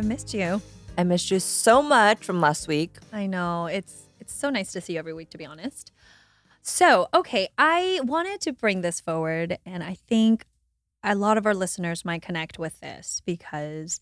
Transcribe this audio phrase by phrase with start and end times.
[0.00, 0.62] I missed you.
[0.96, 2.96] I missed you so much from last week.
[3.12, 5.28] I know it's it's so nice to see you every week.
[5.28, 5.92] To be honest.
[6.62, 10.46] So, okay, I wanted to bring this forward, and I think
[11.04, 14.00] a lot of our listeners might connect with this because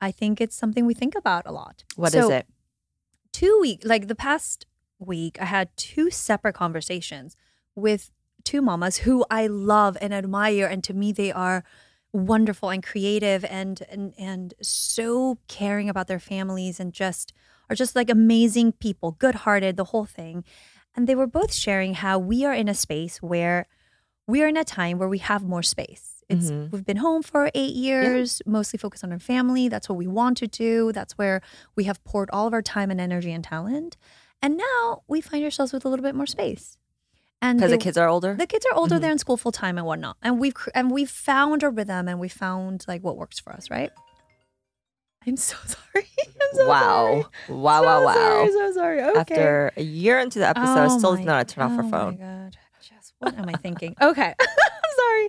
[0.00, 1.84] I think it's something we think about a lot.
[1.96, 2.46] What is So, it?
[3.30, 4.64] Two week, like the past
[4.98, 7.36] week, I had two separate conversations
[7.74, 8.10] with
[8.42, 11.62] two mamas who I love and admire, and to me, they are
[12.16, 17.32] wonderful and creative and and and so caring about their families and just
[17.70, 20.44] are just like amazing people, good-hearted, the whole thing.
[20.94, 23.66] And they were both sharing how we are in a space where
[24.26, 26.22] we are in a time where we have more space.
[26.28, 26.72] It's Mhm.
[26.72, 29.68] we've been home for 8 years, mostly focused on our family.
[29.68, 30.90] That's what we want to do.
[30.92, 31.40] That's where
[31.76, 33.96] we have poured all of our time and energy and talent.
[34.42, 36.78] And now we find ourselves with a little bit more space.
[37.42, 38.34] And Because the kids are older?
[38.34, 39.00] the kids are older, Mhm.
[39.02, 40.16] they're in school full time and whatnot.
[40.22, 43.52] And we've cr- and we've found a rhythm and we found like what works for
[43.52, 43.90] us, right?
[45.26, 46.06] I'm so sorry.
[46.18, 46.80] I'm so wow.
[47.46, 47.58] sorry.
[47.58, 48.14] Wow, So wow, wow.
[48.14, 49.02] Sorry, so sorry.
[49.02, 49.18] Okay.
[49.18, 52.18] After a year into the episode, Oh still my- not turn off her oh phone.
[52.18, 52.56] my god.
[52.80, 53.94] Jess, what am I thinking?
[54.00, 54.34] okay.
[54.40, 55.28] I'm sorry.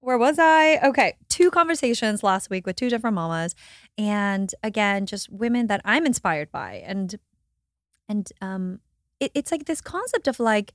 [0.00, 0.78] Where was I?
[0.88, 1.14] Okay.
[1.28, 3.54] Two conversations last week with two different mamas.
[3.96, 6.82] And again, just women that I'm inspired by.
[6.86, 7.14] And
[8.08, 8.80] and um
[9.20, 10.74] it, it's like this concept of like,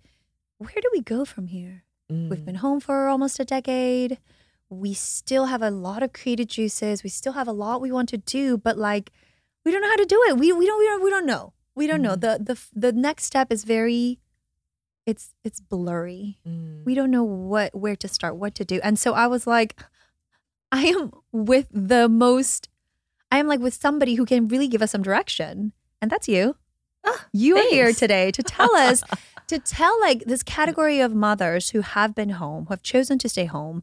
[0.64, 1.84] where do we go from here?
[2.10, 2.46] We've Mm.
[2.46, 4.20] been home for almost a decade.
[4.70, 7.04] We still have a lot of creative juices.
[7.04, 9.12] We still have a lot we want to do, but like
[9.64, 10.38] we don't know how to do it.
[10.38, 11.54] We we don't we don't we don't know.
[11.76, 12.16] We don't know.
[12.16, 12.22] Mhm.
[12.22, 12.56] The the
[12.88, 14.20] the next step is very
[15.06, 16.40] it's it's blurry.
[16.48, 16.84] Mm.
[16.86, 18.80] We don't know what where to start, what to do.
[18.84, 19.80] And so I was like
[20.72, 22.68] I am with the most
[23.32, 25.72] I am like with somebody who can really give us some direction.
[26.02, 26.56] And that's you.
[27.06, 29.04] Ah, you are here today to tell us
[29.52, 33.30] to tell like this category of mothers who have been home, who have chosen to
[33.30, 33.82] stay home,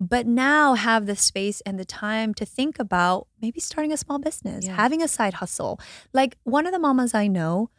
[0.00, 4.18] but now have the space and the time to think about maybe starting a small
[4.18, 4.76] business, Yeah.
[4.76, 5.80] having a side hustle.
[6.12, 7.70] Like one of the mamas I know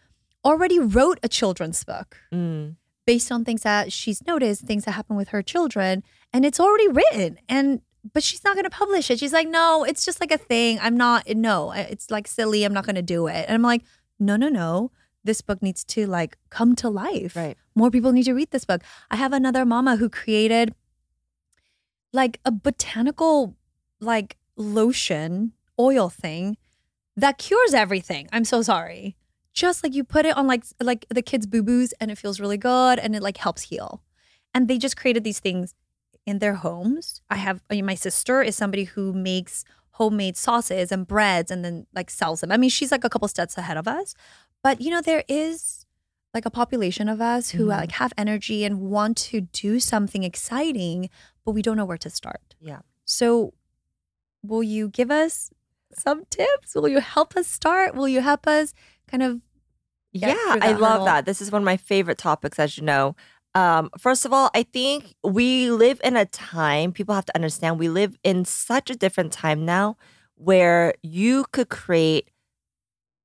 [0.44, 2.76] already wrote a children's book Mm.
[3.06, 6.88] based on things that she's noticed, things that happen with her children, and it's already
[6.90, 7.40] written.
[7.48, 7.82] And
[8.14, 9.20] but she's not going to publish it.
[9.20, 10.80] She's like, no, it's just like a thing.
[10.82, 11.28] I'm not.
[11.36, 12.64] No, it's like silly.
[12.64, 13.44] I'm not going to do it.
[13.48, 13.84] And I'm like,
[14.18, 14.92] no, no, no.
[15.24, 17.35] This book needs to like come to life.
[17.35, 17.57] Right.
[17.75, 18.81] More people need to read this book.
[19.12, 20.74] I have another mama who created
[22.13, 23.56] like a botanical
[24.00, 26.57] like lotion oil thing
[27.16, 28.28] that cures everything.
[28.31, 29.16] I'm so sorry.
[29.53, 32.40] Just like you put it on like like the kids' boo boos and it feels
[32.40, 34.03] really good and it like helps heal.
[34.53, 35.74] And they just created these things
[36.25, 37.22] in their homes.
[37.30, 41.66] I have I mean, my sister is somebody who makes homemade sauces and breads and
[41.66, 42.51] then like sells them.
[42.51, 44.13] I mean, she's like a couple steps ahead of us.
[44.64, 45.86] But you know, there is
[46.34, 47.70] like a population of us who Mhm.
[47.70, 51.09] like have energy and want to do something exciting,
[51.44, 52.56] but we don't know where to start.
[52.59, 52.80] Yeah.
[53.06, 53.53] So
[54.44, 55.50] will you give us
[55.94, 56.75] some tips?
[56.75, 57.96] Will you help us start?
[57.96, 58.74] Will you help us
[59.08, 59.42] kind of
[60.14, 61.06] get Yeah, I love hurdle?
[61.06, 61.25] that.
[61.25, 63.16] This is one of my favorite topics, as you know.
[63.56, 67.80] Um, first of all, I think we live in a time, people have to understand,
[67.80, 69.98] we live in such a different time now
[70.36, 72.30] where you could create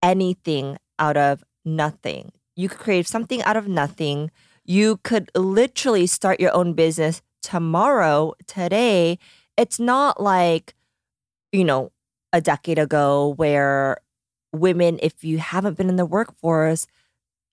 [0.03, 2.32] anything out of nothing.
[2.56, 4.31] You could create something out of nothing.
[4.65, 9.19] You could literally start your own business tomorrow, today.
[9.56, 10.75] It's not like,
[11.53, 11.93] you know,
[12.32, 13.99] a decade ago where
[14.53, 16.87] women, if you haven't been in the workforce,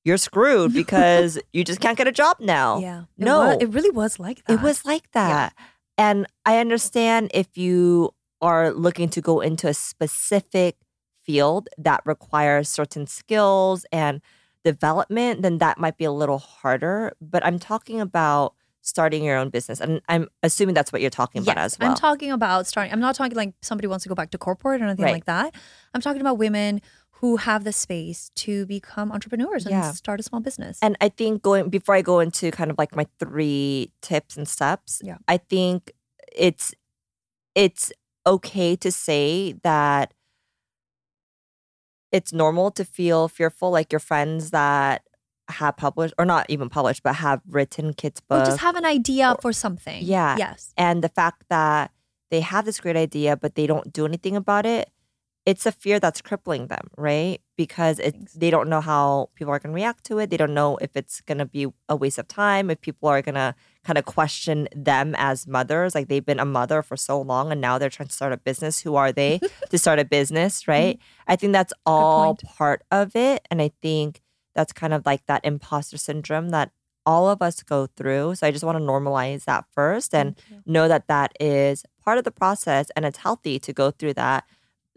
[0.04, 2.80] you're screwed because you just can't get a job now.
[2.80, 3.02] Yeah.
[3.18, 3.58] It No.
[3.60, 4.54] it really was like that.
[4.54, 5.54] It was like that.
[5.98, 8.12] And I understand if you
[8.42, 10.78] are looking to go into a specific
[11.26, 14.22] field that requires certain skills and
[14.64, 17.14] development, then that might be a little harder.
[17.22, 19.80] But I'm talking about starting your own business.
[19.80, 21.90] And I'm assuming that's what you're talking about as well.
[21.92, 22.92] I'm talking about starting.
[22.92, 25.14] I'm not talking like somebody wants to go back to corporate or anything Right.
[25.14, 25.54] like that.
[25.94, 26.82] I'm talking about women
[27.12, 29.92] who have the space to become entrepreneurs and Yeah.
[29.92, 30.80] start a small business.
[30.82, 34.48] And I think going before I go into kind of like my three tips and
[34.48, 35.18] steps, Yeah.
[35.28, 35.92] I think
[36.36, 36.74] it's
[37.54, 37.92] it's
[38.26, 40.14] okay to say that
[42.12, 45.04] it's normal to feel fearful like your friends that
[45.50, 48.48] have published or not even published but have written kids books.
[48.48, 50.04] Or just have an idea for something.
[50.04, 50.38] Yeah.
[50.38, 50.74] Yes.
[50.78, 51.92] and the fact that
[52.30, 54.90] they have this great idea but they don't do anything about it
[55.46, 59.60] it's a fear that's crippling them right because it, they don't know how people are
[59.60, 62.18] going to react to it they don't know if it's going to be a waste
[62.20, 63.54] of time if people are going to
[63.84, 67.60] kind of question them as mothers like they've been a mother for so long and
[67.60, 69.40] now they're trying to start a business who are they
[69.70, 71.00] to start a business right?
[71.28, 74.22] I think that's all part of it and i think
[74.54, 76.72] that's kind of like that imposter syndrome that
[77.06, 80.36] all of us go through so i just want to normalize that first and
[80.68, 84.44] know that that is part of the process and it's healthy to go through that.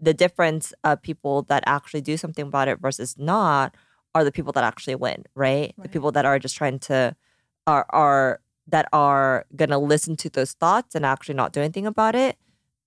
[0.00, 3.74] The difference of people that actually do something about it versus not
[4.14, 5.74] are the people that actually win, right?
[5.78, 7.14] The people that are just trying to
[7.66, 12.14] are are that are gonna listen to those thoughts and actually not do anything about
[12.14, 12.36] it.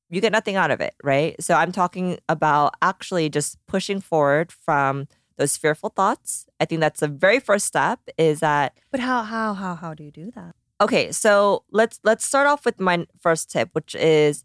[0.10, 1.36] You get nothing out of it, right?
[1.42, 5.08] So I'm talking about actually just pushing forward from
[5.38, 6.46] those fearful thoughts.
[6.60, 10.04] I think that's the very first step is that But how how how how do
[10.04, 10.56] you do that?
[10.80, 14.44] Okay, so let's let's start off with my first tip, which is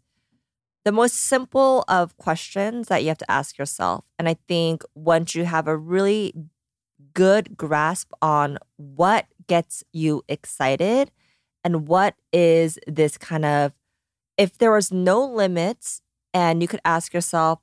[0.83, 4.03] the most simple of questions that you have to ask yourself.
[4.19, 6.33] And I think once you have a really
[7.13, 11.11] good grasp on what gets you excited
[11.63, 13.73] and what is this kind of
[14.37, 16.01] if there was no limits
[16.33, 17.59] and you could ask yourself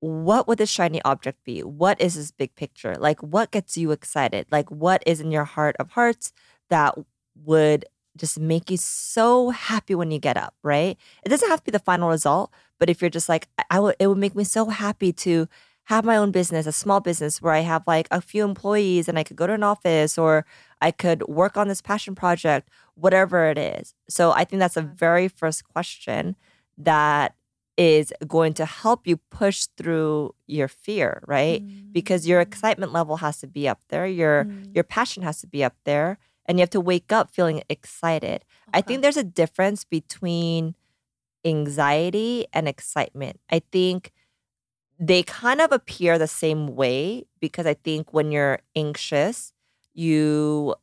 [0.00, 1.60] what would this shiny object be?
[1.62, 2.94] What is this big picture?
[2.98, 4.46] Like what gets you excited?
[4.50, 6.32] Like what is in your heart of hearts
[6.68, 6.96] that
[7.44, 7.86] would
[8.16, 10.96] just make you so happy when you get up, right?
[11.24, 13.96] It doesn't have to be the final result, but if you're just like, I, would,
[13.98, 15.48] it would make me so happy to
[15.84, 19.18] have my own business, a small business where I have like a few employees and
[19.18, 20.44] I could go to an office or
[20.80, 23.94] I could work on this passion project, whatever it is.
[24.08, 26.34] So I think that's a very first question
[26.78, 27.34] that
[27.76, 31.62] is going to help you push through your fear, right?
[31.92, 34.74] Because your excitement level has to be up there, your Mm.
[34.74, 38.44] your passion has to be up there, and you have to wake up feeling excited.
[38.72, 40.74] I think there's a difference between
[41.44, 43.40] anxiety and excitement.
[43.50, 44.12] I think
[44.98, 49.52] they kind of appear the same way because I think when you're anxious,
[49.92, 50.74] you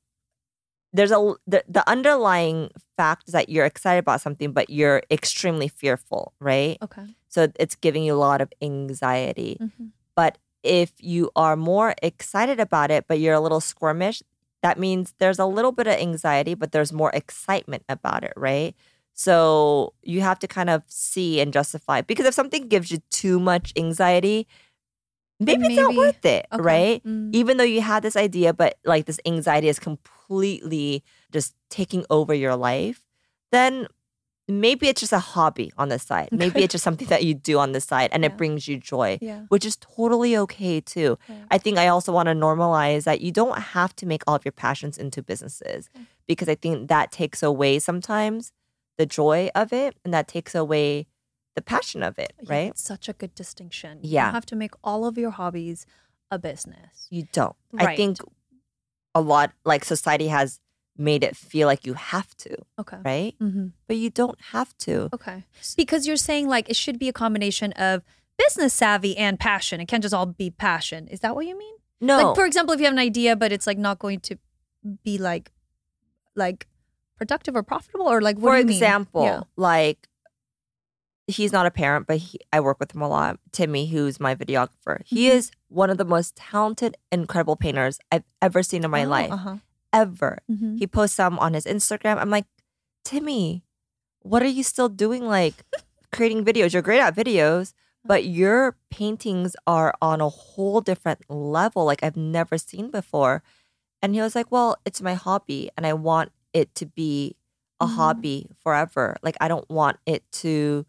[0.94, 5.68] there's a the, the underlying fact is that you're excited about something but you're extremely
[5.68, 6.78] fearful, right?
[6.82, 7.06] Okay.
[7.30, 9.58] So it's giving you a lot of anxiety.
[9.60, 9.90] Mhm.
[10.16, 14.22] But if you are more excited about it, but you're a little squirmish,
[14.62, 18.76] that means there's a little bit of anxiety, but there's more excitement about it, right?
[19.14, 23.40] So you have to kind of see and justify because if something gives you too
[23.40, 24.48] much anxiety,
[25.46, 26.62] maybe, it's not worth it, Okay.
[26.64, 27.04] right?
[27.06, 27.34] Mm.
[27.34, 32.34] Even though you had this idea, but like this anxiety is completely just taking over
[32.34, 33.04] your life,
[33.52, 33.88] then
[34.48, 36.28] maybe it's just a hobby on the side.
[36.34, 38.30] Maybe it's just something that you do on the side and Yeah.
[38.30, 39.44] it brings you joy Yeah.
[39.48, 41.18] which is totally okay too.
[41.30, 41.36] Yeah.
[41.50, 44.44] I think I also want to normalize that you don't have to make all of
[44.44, 46.06] your passions into businesses Okay.
[46.28, 48.52] because I think that takes away sometimes
[48.98, 51.08] the joy of it and that takes away
[51.56, 52.78] the passion of it, right?
[52.78, 54.00] Such a good distinction.
[54.02, 54.26] You Yeah.
[54.26, 55.86] don't have to make all of your hobbies
[56.32, 57.08] a business.
[57.10, 57.56] You don't.
[57.78, 58.18] I think
[59.14, 60.60] a lot like society has
[60.98, 62.98] made it feel like you have to, Okay.
[63.04, 63.36] right?
[63.40, 63.68] Mm-hmm.
[63.88, 65.10] But you don't have to.
[65.14, 65.44] Okay.
[65.78, 68.02] Because you're saying like it should be a combination of
[68.38, 69.80] business savvy and passion.
[69.80, 71.08] It can't just all be passion.
[71.08, 71.76] Is that what you mean?
[72.02, 72.18] No.
[72.30, 74.38] Like for example, if you have an idea but it's like not going to
[75.04, 75.52] be like
[76.36, 76.68] like
[77.18, 78.76] productive or profitable or like what For do you mean?
[78.76, 79.42] example, Yeah.
[79.56, 80.08] like
[81.28, 83.40] he's not a parent, but he, I work with him a lot.
[83.52, 85.32] Timmy, who's my videographer, he Mhm.
[85.32, 89.32] is one of the most talented, incredible painters I've ever seen in my Oh, life,
[89.32, 89.58] Uh-huh.
[89.92, 90.40] ever.
[90.52, 90.78] Mhm.
[90.80, 92.18] He posts some on his Instagram.
[92.20, 92.46] I'm like,
[93.06, 93.64] Timmy,
[94.22, 95.26] what are you still doing?
[95.26, 95.64] Like
[96.12, 96.74] creating videos?
[96.74, 97.74] You're great at videos,
[98.06, 103.44] but your paintings are on a whole different level, like I've never seen before.
[104.02, 107.36] And he was like, Well, it's my hobby, and I want it to be
[107.80, 107.90] a Mhm.
[107.96, 109.16] hobby forever.
[109.24, 110.86] Like, I don't want it to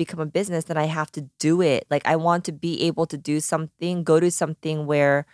[0.00, 1.86] become a business, then I have to do it.
[1.90, 5.26] Like, I want to be able to do something, go to something where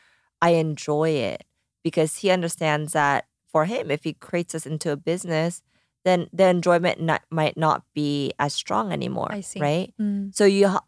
[0.43, 1.45] I enjoy it
[1.85, 5.63] because he understands that for him, if he creates this into a business,
[6.05, 9.31] then the enjoyment not, might not be as strong anymore.
[9.31, 9.61] I see.
[9.61, 9.95] Right.
[10.01, 10.35] Mm.
[10.35, 10.85] So you, ha-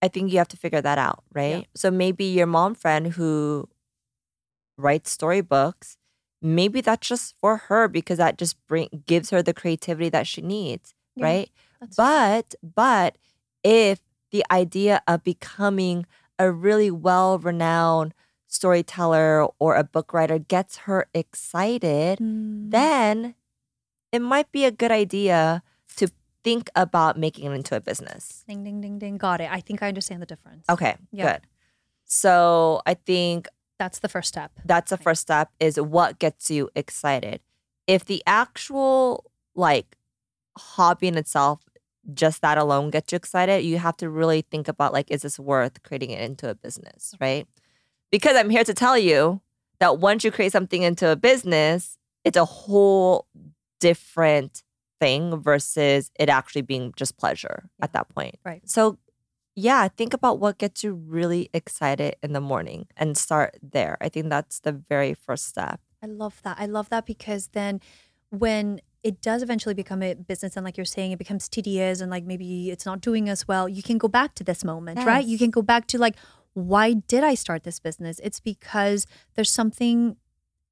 [0.00, 1.66] I think you have to figure that out, right?
[1.76, 3.68] So maybe your mom friend who
[4.78, 5.98] writes storybooks,
[6.40, 10.40] maybe that's just for her because that just bring gives her the creativity that she
[10.40, 11.50] needs, Yeah, right?
[11.84, 13.16] That's But but
[13.62, 14.00] if
[14.30, 16.06] the idea of becoming
[16.38, 18.12] a really well-renowned
[18.46, 22.70] storyteller or a book writer gets her excited, Mm.
[22.70, 23.34] then
[24.12, 25.62] it might be a good idea
[25.96, 26.08] to
[26.42, 28.44] think about making it into a business.
[28.46, 29.16] ding ding ding ding.
[29.18, 29.50] Got it.
[29.50, 30.64] I think I understand the difference.
[30.68, 31.32] Okay, Yeah.
[31.38, 31.42] good.
[32.04, 33.48] So I think
[33.78, 34.52] That's the first step.
[34.64, 37.40] that's the first step is what gets you excited.
[37.86, 39.96] If the actual like
[40.56, 41.60] hobby in itself,
[42.12, 45.38] just that alone gets you excited, you have to really think about like, is this
[45.38, 47.46] worth creating it into a business, right?
[48.10, 49.40] Because I'm here to tell you
[49.80, 53.26] that once you create something into a business, it's a whole
[53.80, 54.62] different
[55.00, 57.84] thing versus it actually being just pleasure Yeah.
[57.84, 58.36] at that point.
[58.44, 58.68] Right.
[58.68, 58.98] So
[59.56, 63.96] yeah, think about what gets you really excited in the morning and start there.
[64.00, 65.80] I think that's the very first step.
[66.02, 66.56] I love that.
[66.58, 67.80] I love that because then
[68.30, 72.10] when it does eventually become a business and like you're saying it becomes tedious and
[72.10, 75.24] like maybe it's not doing as well, you can go back to this moment, right?
[75.26, 76.16] You can go back to like
[76.54, 78.18] why did I start this business?
[78.24, 80.16] It's because there's something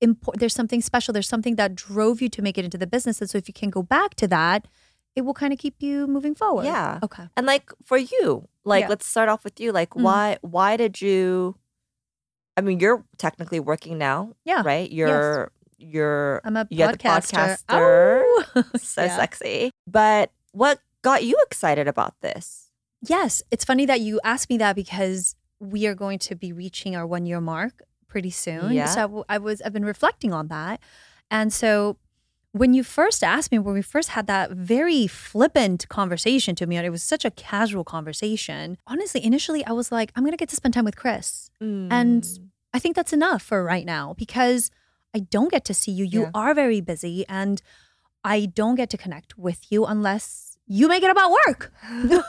[0.00, 3.20] important there's something special, there's something that drove you to make it into the business
[3.20, 4.66] and so if you can go back to that,
[5.14, 6.64] it will kind of keep you moving forward.
[6.64, 6.98] Yeah.
[7.02, 7.28] Okay.
[7.36, 8.88] And like for you, like Yeah.
[8.88, 9.70] let's start off with you.
[9.72, 10.02] Like Mm.
[10.02, 11.56] why why did you
[12.56, 14.62] I mean, you're technically working now, Yeah.
[14.64, 14.90] right?
[14.90, 17.58] You're you're I'm a you're the podcaster.
[17.58, 17.62] podcaster.
[17.68, 18.44] Oh.
[18.78, 19.16] so Yeah.
[19.16, 19.70] sexy.
[19.86, 22.70] But what got you excited about this?
[23.06, 26.94] Yes, it's funny that you asked me that because we are going to be reaching
[26.96, 28.72] our one year mark pretty soon.
[28.72, 28.86] Yeah.
[28.86, 30.80] So I w- I was I've been reflecting on that,
[31.30, 31.98] and so
[32.54, 36.76] when you first asked me, when we first had that very flippant conversation to me,
[36.76, 38.76] and it was such a casual conversation.
[38.86, 41.50] Honestly, initially I was like, I'm gonna get to spend time with Chris.
[41.60, 42.48] And Mm.
[42.74, 44.70] I think that's enough for right now because
[45.14, 46.04] I don't get to see you.
[46.04, 46.30] You Yeah.
[46.34, 47.60] are very busy, and
[48.24, 51.72] I don't get to connect with you unless you make it about work.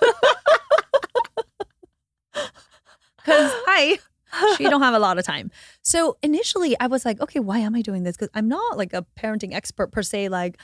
[3.17, 3.99] Because I,
[4.57, 5.49] she don't have a lot of time.
[5.81, 8.17] So initially, I was like, okay, why am I doing this?
[8.17, 10.27] Because I'm not like a parenting expert per se.
[10.27, 10.57] Like,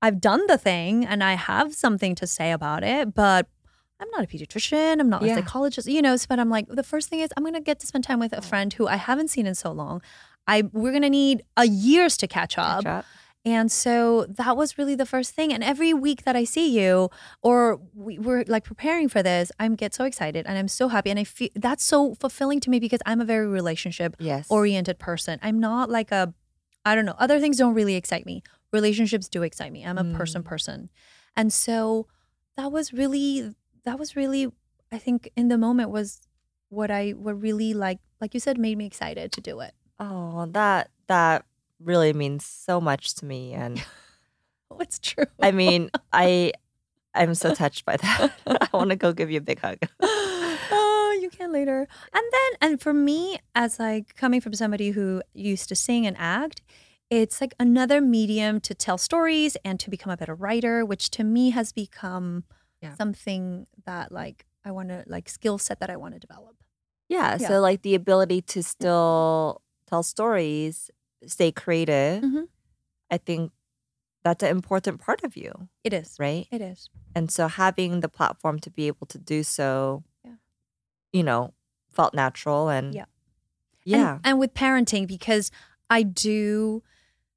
[0.00, 3.48] I've done the thing and I have something to say about it, but
[4.00, 4.98] I'm not a pediatrician.
[4.98, 5.32] I'm not Yeah.
[5.32, 6.16] a psychologist, you know.
[6.26, 8.40] But I'm like, the first thing is I'm gonna get to spend time with a
[8.40, 10.00] friend who I haven't seen in so long.
[10.54, 12.84] I we're gonna need a years to catch up.
[12.84, 13.04] Catch up.
[13.42, 15.50] And so that was really the first thing.
[15.54, 17.08] And every week that I see you,
[17.40, 21.08] or we, we're like preparing for this, I'm get so excited and I'm so happy.
[21.08, 24.46] And I feel that's so fulfilling to me because I'm a very relationship Yes.
[24.50, 25.38] oriented person.
[25.42, 26.34] I'm not like a,
[26.84, 28.42] I don't know, other things don't really excite me.
[28.74, 29.86] Relationships do excite me.
[29.86, 30.46] I'm a person Mm.
[30.52, 30.90] person.
[31.34, 32.08] And so
[32.58, 33.54] that was really,
[33.86, 34.48] that was really,
[34.92, 36.20] I think in the moment was
[36.68, 39.72] what I, what really like, like you said, made me excited to do it.
[40.00, 41.44] Oh, that that
[41.78, 43.82] really means so much to me and
[44.72, 45.24] Oh, it's true.
[45.42, 46.52] I mean, I
[47.14, 48.32] I'm so touched by that.
[48.46, 49.78] I want to go give you a big hug.
[50.00, 51.88] oh, you can later.
[52.14, 56.16] And then, and for me, as like coming from somebody who used to sing and
[56.18, 56.62] act,
[57.10, 61.24] it's like another medium to tell stories and to become a better writer, which to
[61.24, 62.44] me has become
[62.80, 62.94] Yeah.
[62.94, 66.54] something that like I want to like skill set that I want to develop.
[67.08, 67.48] Yeah, Yeah.
[67.48, 70.90] so like the ability to still tell stories,
[71.26, 72.22] stay creative.
[72.22, 72.46] Mhm.
[73.10, 73.52] I think
[74.22, 76.16] that's an important part of you, It is.
[76.18, 76.46] right?
[76.50, 76.88] It is.
[77.14, 80.36] And so having the platform to be able to do so, Yeah.
[81.12, 81.54] you know,
[81.90, 83.06] felt natural and Yeah.
[83.84, 85.50] yeah, And, and with parenting, because
[85.90, 86.82] I do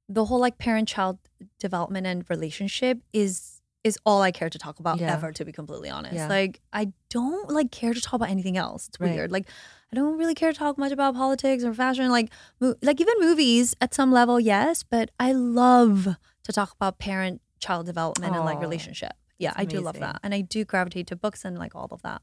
[0.08, 1.18] the whole like parent child
[1.58, 3.53] development and relationship is
[3.84, 5.12] is all I care to talk about Yeah.
[5.12, 6.14] ever, to be completely honest.
[6.14, 6.28] Yeah.
[6.28, 8.88] Like I don't like care to talk about anything else.
[8.88, 9.12] It's Right.
[9.14, 9.30] weird.
[9.30, 9.46] Like
[9.92, 12.08] I don't really care to talk much about politics or fashion.
[12.10, 16.08] Like mo- like even movies at some level, yes, but I love
[16.44, 19.12] to talk about parent child development and like relationship.
[19.38, 20.18] Yeah, that's I do love that.
[20.22, 22.22] And I do gravitate to books and like all of that.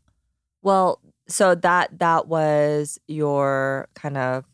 [0.63, 4.45] Well, so that that was your kind of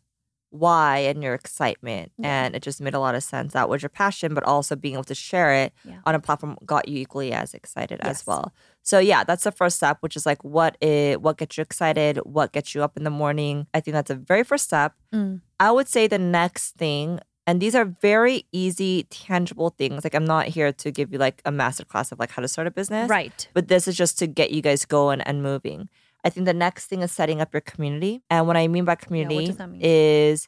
[0.49, 2.45] why and your excitement Yeah.
[2.45, 3.53] and it just made a lot of sense.
[3.53, 5.97] That was your passion, but also being able to share it Yeah.
[6.05, 8.53] on a platform got you equally as excited as well.
[8.81, 12.17] So yeah, that's the first step, which is like what it what gets you excited,
[12.23, 13.67] what gets you up in the morning.
[13.73, 14.93] I think that's a very first step.
[15.13, 15.41] Mm.
[15.59, 20.03] I would say the next thing, and these are very easy, tangible things.
[20.03, 22.47] Like I'm not here to give you like a master class of like how to
[22.47, 23.47] start a business Right.
[23.53, 25.89] but this is just to get you guys going and moving.
[26.23, 28.21] I think the next thing is setting up your community.
[28.29, 29.81] And what I mean by community that mean?
[29.81, 30.47] is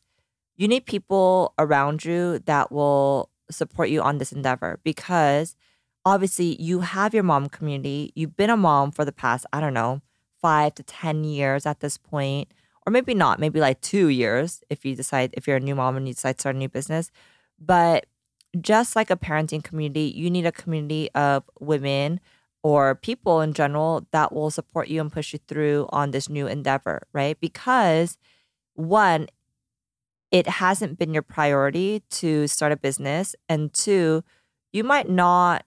[0.57, 5.55] you need people around you that will support you on this endeavor because
[6.05, 8.11] obviously you have your mom community.
[8.15, 10.01] You've been a mom for the past, I don't know,
[10.41, 12.51] five to 10 years at this point,
[12.85, 15.97] or maybe not, maybe like two years if you decide, if you're a new mom
[15.97, 17.11] and you decide to start a new business.
[17.59, 18.05] But
[18.59, 22.19] just like a parenting community, you need a community of women
[22.63, 26.48] or people in general that will support you and push you through on this new
[26.48, 27.39] endeavor, right?
[27.39, 28.18] Because
[28.74, 29.28] one,
[30.32, 33.36] it hasn't been your priority to start a business.
[33.48, 34.24] And two,
[34.72, 35.66] you might not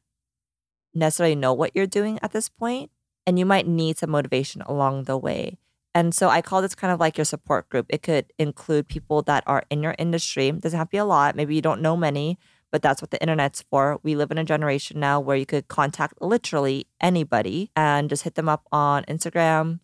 [0.94, 2.90] necessarily know what you're doing at this point,
[3.26, 5.58] and you might need some motivation along the way.
[5.94, 7.86] And so I call this kind of like your support group.
[7.88, 10.50] It could include people that are in your industry.
[10.50, 11.36] Doesn't have to be a lot.
[11.36, 12.38] Maybe you don't know many,
[12.72, 14.00] but that's what the internet's for.
[14.02, 18.34] We live in a generation now where you could contact literally anybody and just hit
[18.34, 19.80] them up on Instagram,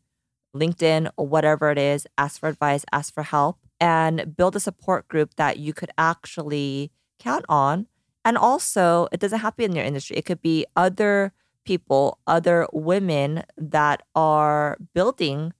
[0.56, 5.34] LinkedIn, whatever it is, ask for advice, ask for help, and build a support group
[5.36, 6.90] that you could actually
[7.20, 7.86] count on.
[8.24, 11.32] And also, it doesn't have to be in your industry, it could be other
[11.64, 15.52] people, other women that are building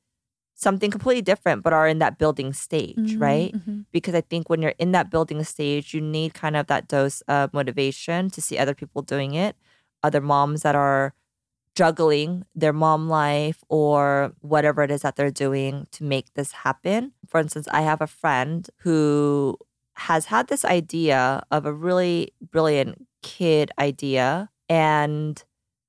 [0.59, 3.53] something completely different, but are in that building stage, Mhm, right?
[3.55, 3.85] mhm.
[3.93, 7.21] Because I think when you're in that building stage, you need kind of that dose
[7.23, 9.55] of motivation to see other people doing it,
[10.03, 11.15] other moms that are
[11.77, 17.13] juggling their mom life or whatever it is that they're doing to make this happen.
[17.29, 19.57] For instance, I have a friend who
[19.95, 25.43] has had this idea of a really brilliant kid idea and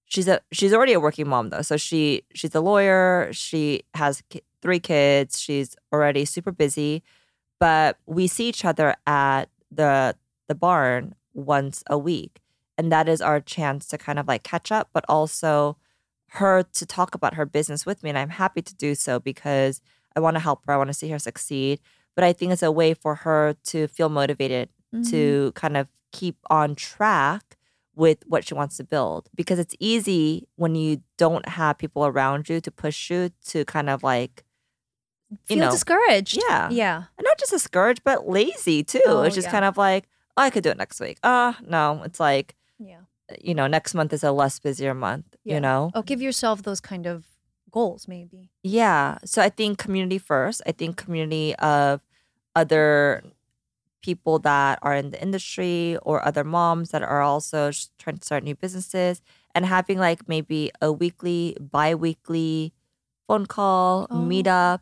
[0.05, 1.61] she's a she's already a working mom though.
[1.63, 4.21] So she she's a lawyer, she has
[4.61, 7.03] three kids, she's already super busy,
[7.59, 10.15] but we see each other at the
[10.47, 12.39] the barn once a week
[12.77, 15.77] and that is our chance to kind of like catch up but also
[16.29, 19.79] her to talk about her business with me and i'm happy to do so because
[20.15, 21.79] i want to help her i want to see her succeed
[22.15, 25.03] but i think it's a way for her to feel motivated Mm-hmm.
[25.11, 27.57] to kind of keep on track
[27.95, 32.49] with what she wants to build because it's easy when you don't have people around
[32.49, 34.43] you to push you to kind of like
[35.31, 36.37] you feel know, discouraged.
[36.49, 36.69] yeah.
[36.69, 36.97] Yeah.
[37.17, 39.51] and not just discouraged but lazy too Oh, it's just yeah.
[39.51, 40.07] kind of like
[40.37, 43.01] oh, i could do it next week uh no it's like Yeah.
[43.41, 45.55] you know next month is a less busier month Yeah.
[45.55, 47.25] you know Oh, give yourself those kind of
[47.71, 48.49] goals, maybe.
[48.63, 52.01] yeah so i think community first i think community of
[52.55, 53.21] other
[54.01, 57.69] people that are in the industry or other moms that are also
[57.99, 59.21] trying to start new businesses
[59.53, 62.73] and having like maybe a weekly bi-weekly
[63.27, 64.15] phone call Oh.
[64.17, 64.79] meetup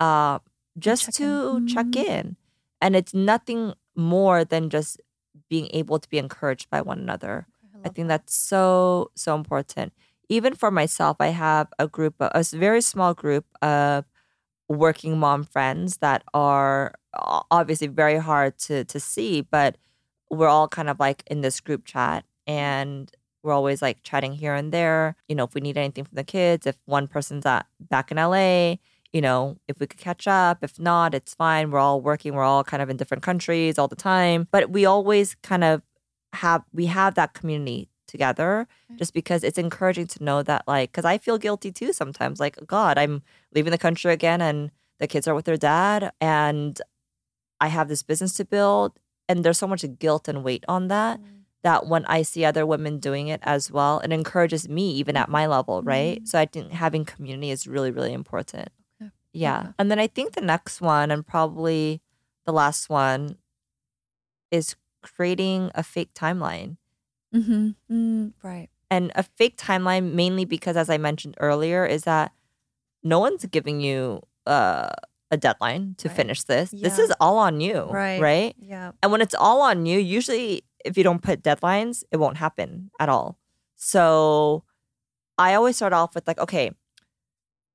[0.00, 0.38] uh,
[0.78, 1.66] just check to in.
[1.68, 2.06] check Mhm.
[2.08, 2.36] in
[2.80, 5.00] and it's nothing more than just
[5.48, 7.46] being able to be encouraged by one another
[7.84, 9.92] I think that's so so important.
[10.28, 14.04] Even for myself, I have a group, of, a very small group of
[14.68, 16.94] working mom friends that are
[17.50, 19.76] obviously very hard to to see, but
[20.30, 23.10] we're all kind of like in this group chat, and
[23.42, 25.16] we're always like chatting here and there.
[25.28, 28.18] You know, if we need anything from the kids, if one person's at back in
[28.18, 28.76] LA,
[29.12, 30.58] you know, if we could catch up.
[30.62, 31.70] If not, it's fine.
[31.70, 32.34] We're all working.
[32.34, 35.82] We're all kind of in different countries all the time, but we always kind of
[36.32, 38.98] have we have that community together mm-hmm.
[38.98, 42.56] just because it's encouraging to know that like because i feel guilty too sometimes like
[42.66, 43.22] god i'm
[43.54, 46.82] leaving the country again and the kids are with their dad and
[47.60, 51.20] i have this business to build and there's so much guilt and weight on that
[51.20, 51.38] mm-hmm.
[51.62, 55.24] that when i see other women doing it as well it encourages me even at
[55.24, 55.32] mm-hmm.
[55.32, 58.68] my level right so i think having community is really really important
[59.32, 59.40] Okay.
[59.42, 62.02] yeah and then i think the next one and probably
[62.46, 63.36] the last one
[64.50, 66.76] is creating a fake timeline
[67.32, 67.70] Mm-hmm.
[67.88, 68.68] Mm, right.
[68.90, 72.32] and a fake timeline mainly because as i mentioned earlier is that
[73.04, 74.88] no one's giving you uh,
[75.30, 76.16] a deadline to Right.
[76.16, 78.18] finish this this is all on you Right.
[78.20, 78.90] right Yeah.
[79.00, 82.90] and when it's all on you usually if you don't put deadlines it won't happen
[82.98, 83.38] at all
[83.76, 84.64] so
[85.38, 86.72] i always start off with like okay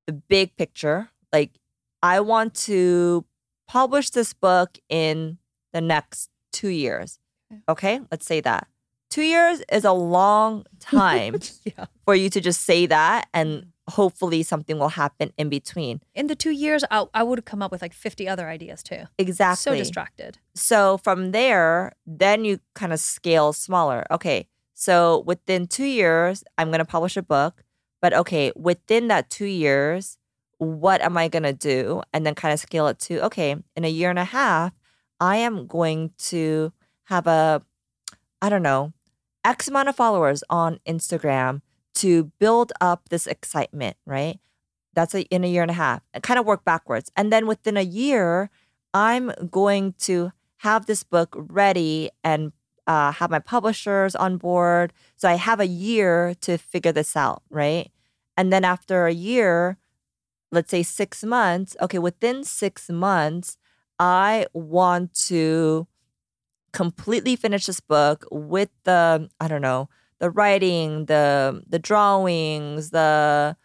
[0.06, 1.54] the big picture like
[2.02, 3.26] i want to
[3.68, 5.38] publish this book in
[5.74, 7.20] the next two years
[7.70, 7.96] Okay.
[8.12, 8.68] let's say that
[9.16, 11.86] two years is a long time yeah.
[12.06, 13.50] for you to just say that and
[13.90, 16.02] hopefully something will happen in between.
[16.14, 19.04] In the two years, I, I would come up with like 50 other ideas too.
[19.18, 19.62] Exactly.
[19.62, 20.40] So distracted.
[20.56, 24.06] So from there, then you kind of scale smaller.
[24.10, 24.48] Okay.
[24.74, 27.64] So within two years, I'm going to publish a book.
[28.02, 30.18] But okay, within that two years,
[30.58, 32.02] what am I going to do?
[32.14, 34.74] And then kind of scale it to, okay, in a year and a half,
[35.20, 36.72] I am going to
[37.06, 37.62] have a,
[38.42, 38.94] I don't know,
[39.44, 41.62] X amount of followers on Instagram
[41.96, 44.40] to build up this excitement, right?
[44.94, 47.12] That's a, in a year and a half, and kind of work backwards.
[47.16, 48.50] And then within a year,
[48.94, 52.54] I'm going to have this book ready and
[52.88, 54.94] uh, have my publishers on board.
[55.16, 57.92] So I have a year to figure this out, right?
[58.38, 59.78] And then after a year,
[60.56, 63.58] let's say six months, okay, within six months,
[64.00, 65.88] I want to
[66.74, 69.90] completely finish this book with the, I don't know,
[70.20, 73.56] the writing, the the drawings, the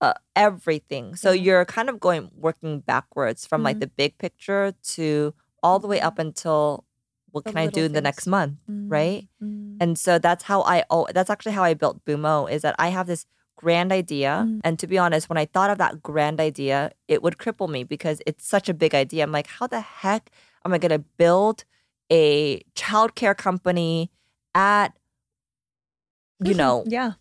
[0.00, 1.16] uh, everything.
[1.16, 3.80] So you're kind of going working backwards from like Mhm.
[3.80, 6.84] the big picture to all the way up until
[7.32, 8.30] what The can I do in the next things.
[8.30, 9.28] month, right?
[9.42, 9.76] Mm.
[9.80, 12.88] And so that's how I oh that's actually how I built Bumo is that I
[12.88, 13.26] have this
[13.56, 14.44] grand idea.
[14.46, 14.60] Mm.
[14.64, 17.84] And to be honest, when I thought of that grand idea, it would cripple me
[17.84, 19.22] because it's such a big idea.
[19.22, 20.30] I'm like, how the heck
[20.64, 21.64] am I going to build
[22.12, 24.10] a childcare company
[24.54, 24.88] at,
[26.44, 27.12] you know, yeah.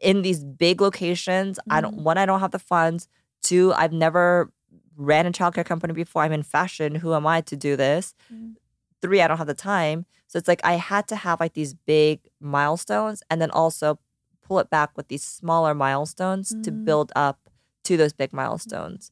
[0.00, 1.58] in these big locations?
[1.70, 2.02] I don't, Mhm.
[2.02, 3.08] one, I don't have the funds.
[3.42, 4.52] Two, I've never
[4.96, 6.22] ran a childcare company before.
[6.22, 6.96] I'm in fashion.
[6.96, 8.14] Who am I to do this?
[8.32, 8.54] Mm.
[9.02, 10.06] Three, I don't have the time.
[10.28, 13.98] So it's like I had to have like these big milestones and then also
[14.44, 16.84] pull it back with these smaller milestones to Mm.
[16.84, 17.38] build up
[17.84, 19.10] to those big milestones.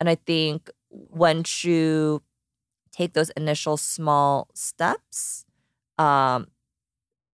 [0.00, 2.22] And I think once you
[2.90, 5.44] take those initial small steps,
[5.98, 6.48] um,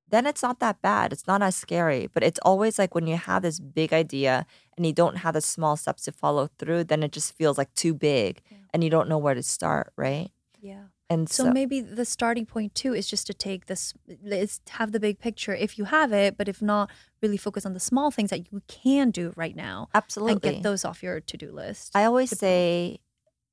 [0.09, 1.13] then it's not that bad.
[1.13, 2.07] It's not as scary.
[2.13, 5.41] But it's always like when you have this big idea and you don't have the
[5.41, 8.59] small steps to follow through, then it just feels like too big Yeah.
[8.73, 10.31] and you don't know where to start, right?
[10.61, 10.85] Yeah.
[11.09, 14.93] And So, so, maybe the starting point too is just to take this, is have
[14.93, 16.91] the big picture if you have it, but if not,
[17.23, 20.33] really focus on the small things that you can do right now absolutely.
[20.33, 21.93] and get those off your to do list.
[21.95, 22.41] I always point.
[22.41, 22.99] say,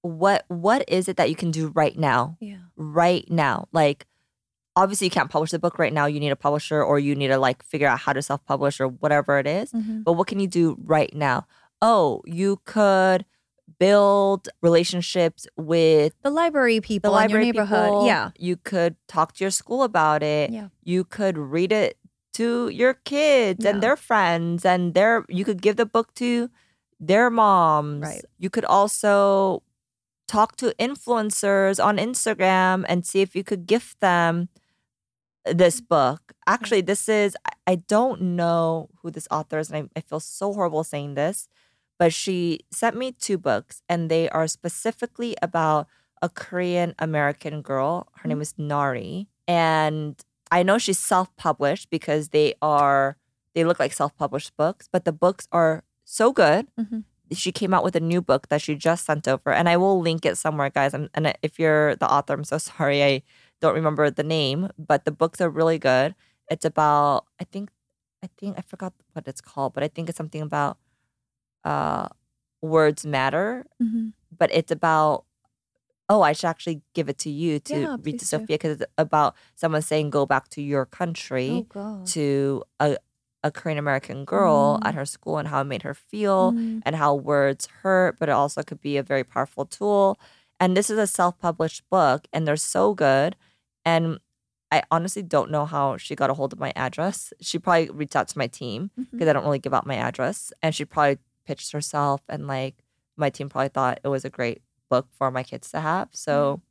[0.02, 2.38] what what is it that you can do right now?
[2.40, 2.58] yeah.
[2.76, 3.68] right now.
[3.72, 4.08] Like,
[4.76, 6.08] obviously, you can't publish the book right now.
[6.08, 8.80] You need a publisher, or you need to like figure out how to self publish,
[8.82, 9.72] or whatever it is.
[9.72, 10.04] Mhm.
[10.04, 11.46] But what can you do right now?
[11.82, 13.26] Oh, you could
[13.80, 17.86] build relationships with The library people the library in your neighborhood.
[17.90, 18.06] people.
[18.08, 18.32] Yeah.
[18.38, 20.52] You could talk to your school about it.
[20.52, 20.68] Yeah.
[20.84, 21.98] You could read it
[22.34, 23.72] to your kids Yeah.
[23.72, 26.50] and their friends, and their you could give the book to
[27.00, 28.02] their moms.
[28.04, 28.26] Right.
[28.38, 29.64] You could also
[30.28, 34.50] talk to influencers on Instagram and see if you could gift them
[35.46, 35.86] this Mm-hmm.
[35.90, 36.34] book.
[36.48, 40.20] Actually, this is, I- I don't know who this author is, and I, I feel
[40.20, 41.48] so horrible saying this,
[42.04, 45.88] but she sent me two books, and they are specifically about
[46.22, 48.10] a Korean American girl.
[48.20, 49.30] Her name is Nari.
[49.48, 50.20] And
[50.52, 53.16] I know she's self published because they are,
[53.56, 57.06] they look like self published books, but the books are so good Mhm.
[57.32, 59.98] she came out with a new book that she just sent over, and I will
[60.02, 60.94] link it somewhere, guys.
[60.94, 63.24] I'm, and if you're the author, I'm so sorry I
[63.62, 66.16] don't remember the name, but the books are really good.
[66.52, 67.72] It's about I think
[68.22, 70.76] I think I forgot what it's called, but I think it's something about
[71.66, 72.08] uh
[72.62, 74.14] words matter, Mhm.
[74.38, 75.26] but it's about
[76.10, 78.26] oh, I should actually give it to you to Yeah, read to.
[78.26, 81.64] Sophia because it's about someone saying go back to your country Oh,
[82.08, 82.98] to a
[83.46, 84.88] a Korean American girl Mm.
[84.88, 86.82] at her school and how it made her feel Mm.
[86.86, 90.18] and how words hurt, but it also could be a very powerful tool.
[90.60, 93.36] And this is a self published book, and they're so good.
[93.84, 94.20] And
[94.72, 97.34] I honestly don't know how she got a hold of my address.
[97.42, 100.54] She probably reached out to my team because I don't really give out my address.
[100.62, 102.76] And she probably pitched herself, and like
[103.18, 106.10] my team probably thought it was a great book for my kids to have.
[106.12, 106.62] So,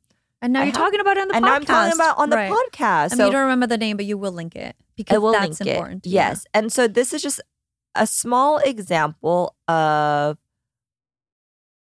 [0.41, 1.47] And now I you're have- talking about it on the and podcast.
[1.47, 2.51] now I'm talking about on the Right.
[2.51, 2.79] podcast.
[3.13, 5.17] I mean, so you don't remember the name, but you will link it because I
[5.19, 6.05] will that's link important.
[6.05, 6.09] it.
[6.09, 6.45] Yes.
[6.53, 7.39] And so this is just
[7.95, 10.37] a small example of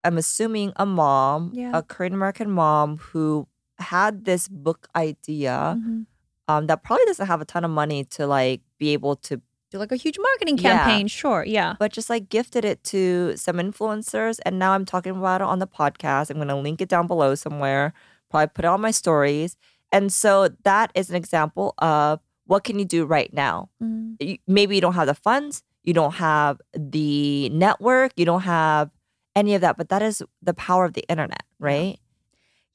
[0.04, 1.70] I'm assuming a mom, Yeah.
[1.72, 6.06] a Korean American mom who had this book idea Mhm.
[6.46, 9.40] um, that probably doesn't have a ton of money to like be able to
[9.74, 10.84] Do like a huge marketing Yeah.
[10.84, 11.08] campaign.
[11.08, 11.44] Sure.
[11.44, 11.74] Yeah.
[11.80, 15.58] but just like gifted it to some influencers and now I'm talking about it on
[15.58, 16.30] the podcast.
[16.30, 17.92] I'm gonna link it down below somewhere,
[18.30, 19.56] probably put it on my stories.
[19.90, 23.68] And so that is an example of what can you do right now?
[23.82, 24.38] Mhm.
[24.46, 28.90] maybe you don't have the funds, you don't have the network, you don't have
[29.34, 31.98] any of that, but that is the power of the internet, right?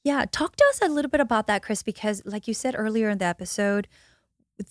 [0.04, 3.08] Yeah, talk to us a little bit about that, Chris, because like you said earlier
[3.08, 3.88] in the episode,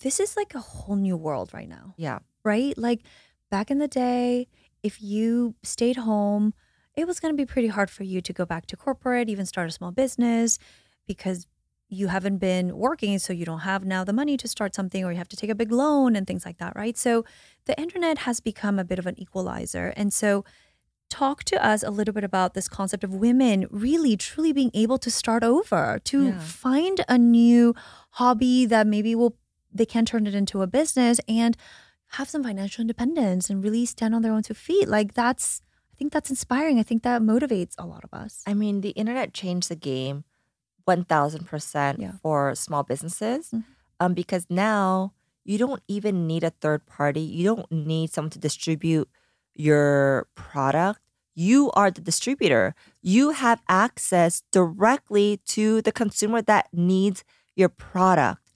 [0.00, 2.20] this is like a whole new world right now, Yeah.
[2.44, 2.76] right?
[2.78, 3.02] Like
[3.50, 4.48] back in the day,
[4.82, 6.54] if you stayed home,
[6.94, 9.46] it was going to be pretty hard for you to go back to corporate, even
[9.46, 10.58] start a small business
[11.06, 11.46] because
[11.88, 13.18] you haven't been working.
[13.18, 15.50] So you don't have now the money to start something or you have to take
[15.50, 16.96] a big loan and things like that, right?
[16.96, 17.24] So
[17.66, 19.92] the internet has become a bit of an equalizer.
[19.96, 20.44] And so
[21.08, 24.98] talk to us a little bit about this concept of women really truly being able
[24.98, 26.38] to start over to Yeah.
[26.38, 27.74] find a new
[28.12, 29.36] hobby that maybe will
[29.72, 31.56] they can turn it into a business and
[32.14, 35.96] have some financial independence and really stand on their own two feet like that's i
[35.96, 39.32] think that's inspiring i think that motivates a lot of us I mean, the internet
[39.32, 40.24] changed the game
[40.88, 42.12] 1000% Yeah.
[42.22, 43.64] for small businesses Mhm.
[44.00, 45.12] um, because now
[45.44, 47.20] you don't even need a third party.
[47.20, 49.08] You don't need someone to distribute
[49.54, 51.00] your product.
[51.34, 52.74] You are the distributor.
[53.02, 57.24] You have access directly to the consumer that needs
[57.56, 58.49] your product.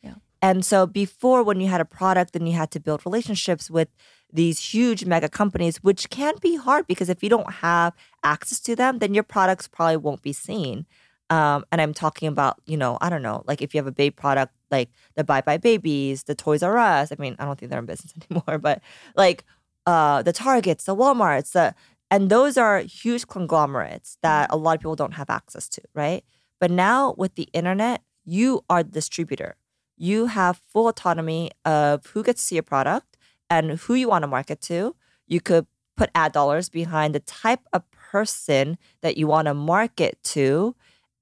[0.44, 3.88] And so before, when you had a product, then you had to build relationships with
[4.30, 8.76] these huge mega companies, which can be hard because if you don't have access to
[8.76, 10.84] them, then your products probably won't be seen.
[11.30, 13.92] Um, and I'm talking about, you know, I don't know, like if you have a
[13.92, 17.10] baby product, like the Buy Buy Babies, the Toys R Us.
[17.10, 18.82] I mean, I don't think they're in business anymore, but
[19.16, 19.44] like
[19.86, 21.74] uh, the Targets, the Walmarts, the
[22.10, 26.22] and those are huge conglomerates that a lot of people don't have access to, right?
[26.60, 29.56] But now with the internet, you are the distributor.
[29.96, 33.16] You have full autonomy of who gets to see your product
[33.48, 34.96] and who you want to market to.
[35.26, 40.18] You could put ad dollars behind the type of person that you want to market
[40.24, 40.74] to.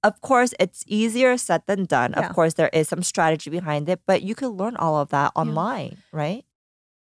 [0.02, 2.14] Of course, it's easier said than done.
[2.16, 2.26] Yeah.
[2.26, 5.32] Of course, there is some strategy behind it, but you can learn all of that
[5.36, 6.44] online, right?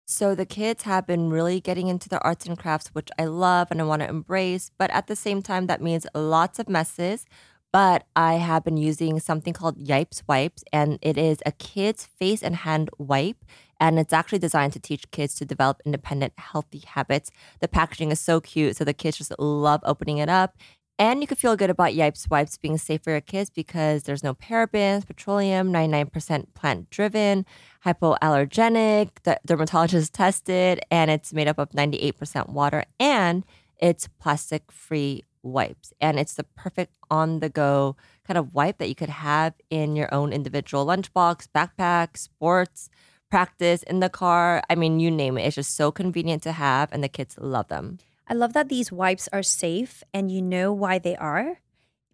[0.06, 3.68] So the kids have been really getting into the arts and crafts, which I love
[3.70, 4.72] and I want to embrace.
[4.76, 7.26] But at the same time, that means lots of messes.
[7.72, 12.42] But I have been using something called Yipes Wipes, and it is a kid's face
[12.42, 13.44] and hand wipe.
[13.78, 17.30] And it's actually designed to teach kids to develop independent, healthy habits.
[17.60, 20.58] The packaging is so cute, so the kids just love opening it up.
[20.98, 24.22] And you can feel good about Yipes wipes being safe for your kids because there's
[24.22, 27.46] no parabens, petroleum, 99% plant driven,
[27.86, 29.08] hypoallergenic,
[29.46, 33.44] dermatologist tested, and it's made up of 98% water and
[33.78, 35.92] it's plastic free wipes.
[36.00, 39.96] And it's the perfect on the go kind of wipe that you could have in
[39.96, 42.88] your own individual lunchbox, backpack, sports,
[43.30, 44.62] practice, in the car.
[44.68, 45.42] I mean, you name it.
[45.42, 47.98] It's just so convenient to have, and the kids love them.
[48.28, 51.58] I love that these wipes are safe and you know why they are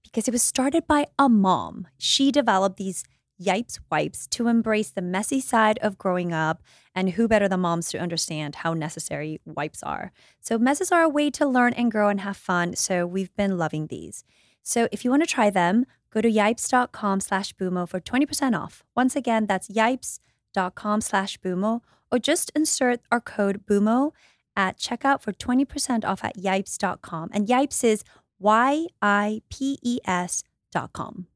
[0.02, 1.88] because it was started by a mom.
[1.98, 3.04] She developed these
[3.40, 6.62] Yipes wipes to embrace the messy side of growing up,
[6.94, 10.12] and who better than moms to understand how necessary wipes are?
[10.40, 12.76] So, messes are a way to learn and grow and have fun.
[12.76, 14.24] So, we've been loving these.
[14.62, 18.84] So, if you want to try them, go to yipes.com slash bumo for 20% off.
[18.96, 24.12] Once again, that's yipes.com slash bumo, or just insert our code bumo
[24.56, 27.30] at checkout for 20% off at yipes.com.
[27.32, 28.02] And yipes is
[28.38, 31.26] Y I P E S dot com.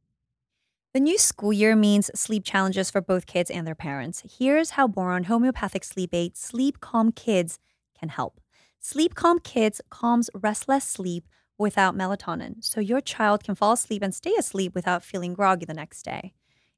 [0.93, 4.25] The new school year means sleep challenges for both kids and their parents.
[4.39, 7.61] Here's how Boiron Homeopathic Sleep Aid Sleep Calm Kids
[7.97, 8.41] can help.
[8.81, 14.13] Sleep Calm Kids calms restless sleep without melatonin, so your child can fall asleep and
[14.13, 16.33] stay asleep without feeling groggy the next day.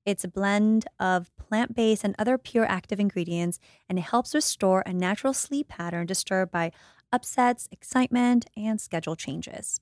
[0.04, 4.82] It's a blend of plant based and other pure active ingredients, and it helps restore
[4.84, 6.72] a natural sleep pattern disturbed by
[7.14, 9.80] upsets, excitement, and schedule changes.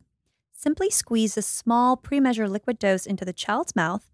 [0.53, 4.10] Simply squeeze a small pre measured liquid dose into the child's mouth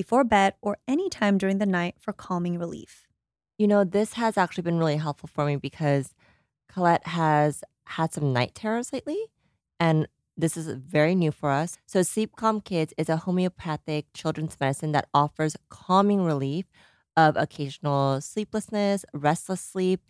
[0.00, 3.06] before bed or anytime during the night for calming relief.
[3.58, 6.14] You know, this has actually been really helpful for me because
[6.70, 9.26] Colette has had some night terrors lately,
[9.78, 10.08] and
[10.38, 11.76] this is very new for us.
[11.84, 16.64] So, Sleep Calm Kids is a homeopathic children's medicine that offers calming relief
[17.14, 20.00] of occasional sleeplessness, restless sleep,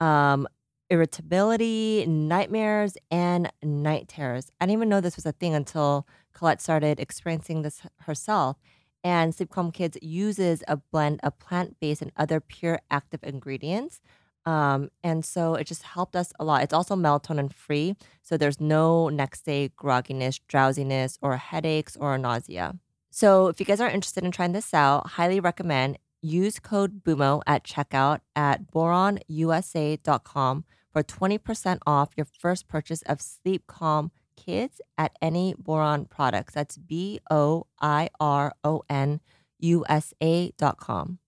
[0.00, 0.48] um,
[0.88, 4.50] irritability, nightmares, and night terrors.
[4.58, 8.56] I didn't even know this was a thing until Colette started experiencing this herself.
[9.04, 14.00] And Sleep Calm Kids uses a blend of plant based and other pure active ingredients.
[14.46, 16.62] Um, and so it just helped us a lot.
[16.62, 17.96] It's also melatonin free.
[18.22, 22.76] So there's no next day grogginess, drowsiness, or headaches or nausea.
[23.10, 27.42] So if you guys are interested in trying this out, highly recommend use code BUMO
[27.46, 35.12] at checkout at boironusa.com for 20% off your first purchase of Sleep Calm Kids at
[35.22, 36.54] any Boiron products.
[36.54, 39.20] That's B O I R O N
[39.60, 41.18] U S A dot com.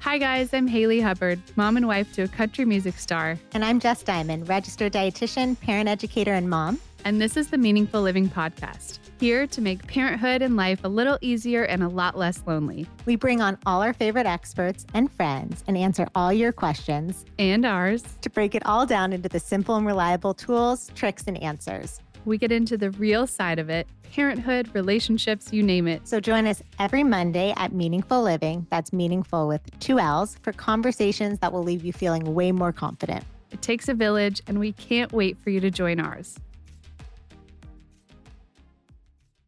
[0.00, 0.54] Hi, guys.
[0.54, 3.38] I'm Hayley Hubbard, mom and wife to a country music star.
[3.54, 6.78] And I'm Jess Diamond, registered dietitian, parent educator, and mom.
[7.04, 11.18] And this is the Meaningful Living Podcast, here to make parenthood and life a little
[11.20, 12.86] easier and a lot less lonely.
[13.04, 17.64] We bring on all our favorite experts and friends and answer all your questions And
[17.64, 18.02] ours.
[18.22, 22.00] to break it all down into the simple and reliable tools, tricks, and answers.
[22.26, 26.08] We get into the real side of it parenthood, relationships, you name it.
[26.08, 31.38] So join us every Monday at Meaningful Living, that's meaningful with two L's, for conversations
[31.40, 33.24] that will leave you feeling way more confident.
[33.52, 36.36] It takes a village, and we can't wait for you to join ours.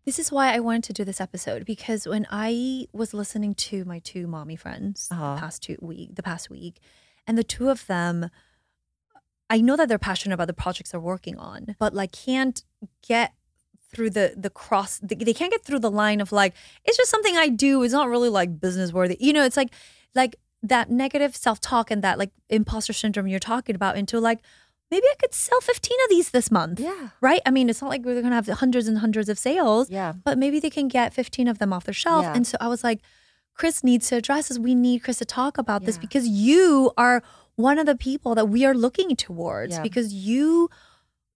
[0.05, 3.85] This is why I wanted to do this episode because when I was listening to
[3.85, 5.35] my two mommy friends Uh-huh.
[5.35, 6.79] the past two week, the past week,
[7.27, 8.31] and the two of them,
[9.51, 12.63] I know that they're passionate about the projects they're working on, but like can't
[13.07, 13.33] get
[13.93, 14.99] through the the cross.
[15.03, 17.83] They they can't get through the line of like it's just something I do.
[17.83, 19.17] It's not really like business worthy.
[19.21, 19.71] You know, it's like
[20.15, 24.41] like that negative self talk and that like imposter syndrome you're talking about into like
[24.91, 26.81] maybe I could sell 15 of these this month.
[26.81, 27.11] Yeah.
[27.21, 27.41] Right?
[27.45, 30.15] I mean, it's not like we're going to have hundreds and hundreds of sales, Yeah.
[30.25, 32.23] but maybe they can get 15 of them off their shelf.
[32.25, 32.33] Yeah.
[32.35, 33.01] And so I was like,
[33.53, 34.59] Chris needs to address this.
[34.59, 37.23] We need Chris to talk about this because you are
[37.57, 39.83] one of the people that we are looking towards Yeah.
[39.83, 40.71] because you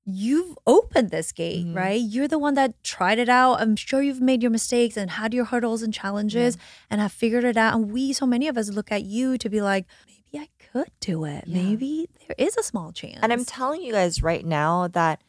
[0.05, 1.77] you've opened this gate, Mhm.
[1.77, 2.01] right?
[2.01, 3.61] You're the one that tried it out.
[3.61, 6.57] I'm sure you've made your mistakes and had your hurdles and challenges
[6.91, 7.75] and have figured it out.
[7.75, 10.91] And we, so many of us look at you to be like, maybe I could
[11.01, 11.45] do it.
[11.47, 11.55] Yeah.
[11.63, 13.21] Maybe there is a small chance.
[13.23, 15.23] And I'm telling you guys right now that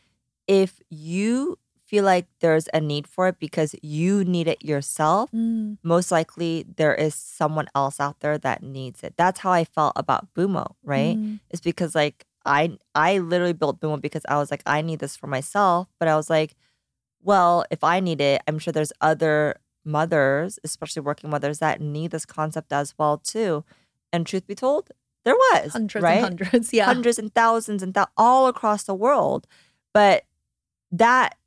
[0.48, 5.78] if you feel like there's a need for it because you need it yourself, Mm,
[5.84, 9.14] most likely there is someone else out there that needs it.
[9.18, 11.16] That's how I felt about Bumo, right?
[11.18, 15.00] mm, It's because like I I literally built Bumo because I was like I need
[15.00, 16.56] this for myself, but I was like,
[17.22, 22.12] well, if I need it, I'm sure there's other mothers, especially working mothers that need
[22.12, 23.64] this concept as well too.
[24.12, 24.90] And truth be told,
[25.26, 26.16] there was hundreds right?
[26.24, 26.74] and hundreds.
[26.74, 26.86] Yeah.
[26.86, 29.48] hundreds and thousands and thou- all across the world.
[29.94, 30.24] But
[30.92, 31.38] that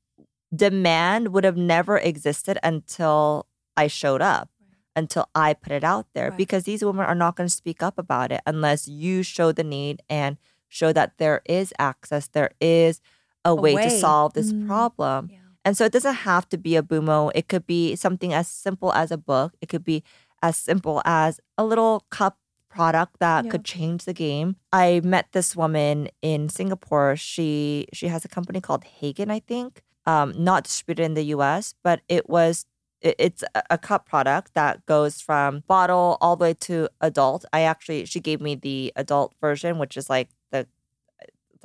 [0.55, 4.49] demand would have never existed until I showed up,
[4.95, 6.37] until I put it out there, Right.
[6.39, 9.65] because these women are not going to speak up about it unless you show the
[9.65, 10.37] need and
[10.69, 13.01] show that there is access, there is
[13.45, 14.67] a, way, to solve this Mm.
[14.67, 15.29] problem.
[15.33, 15.39] Yeah.
[15.65, 17.31] And so it doesn't have to be a Bumo.
[17.35, 19.55] It could be something as simple as a book.
[19.61, 20.03] It could be
[20.43, 23.51] as simple as a little cup product that Yeah.
[23.51, 24.57] could change the game.
[24.73, 27.17] I met this woman in Singapore.
[27.17, 29.83] She she has a company called Hegen, I think.
[30.05, 32.67] Um, not distributed in the US, but it was
[33.03, 37.45] it- it's a- a cup product that goes from bottle all the way to adult.
[37.53, 40.29] I actually she gave me the adult version, which is like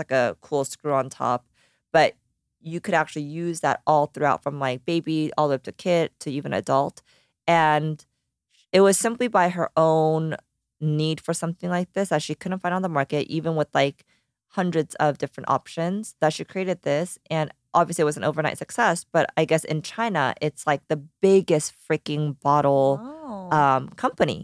[0.01, 1.47] like a cool screw on top,
[1.91, 2.15] but
[2.61, 5.71] you could actually use that all throughout from like baby all the way up to
[5.71, 7.01] kid to even adult.
[7.47, 8.05] And
[8.71, 10.35] it was simply by her own
[10.79, 14.05] need for something like this that she couldn't find on the market, even with like
[14.49, 17.17] hundreds of different options, that she created this.
[17.29, 19.05] And obviously, it was an overnight success.
[19.12, 23.49] But I guess in China, it's like the biggest freaking bottle Oh.
[23.55, 24.41] um, company.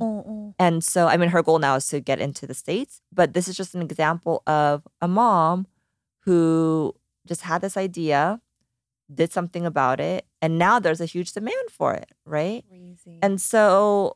[0.60, 3.02] And so, I mean, her goal now is to get into the States.
[3.14, 5.68] But this is just an example of a mom
[6.22, 6.94] who
[7.28, 8.40] just had this idea,
[9.14, 12.64] did something about it, and now there's a huge demand for it, right?
[12.70, 13.20] Crazy.
[13.22, 14.16] And so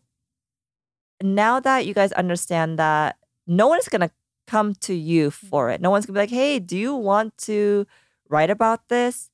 [1.22, 4.12] now that you guys understand that no one is going to
[4.48, 7.38] come to you for it, no one's going to be like, hey, do you want
[7.40, 7.86] to
[8.32, 9.30] write about this?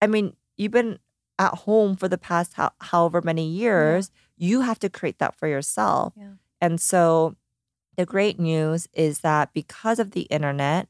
[0.00, 0.98] I mean, you've been
[1.38, 4.10] at home for the past how, however many years.
[4.36, 6.12] You have to create that for yourself.
[6.16, 6.34] Yeah.
[6.60, 7.36] And so
[7.96, 10.88] the great news is that because of the internet,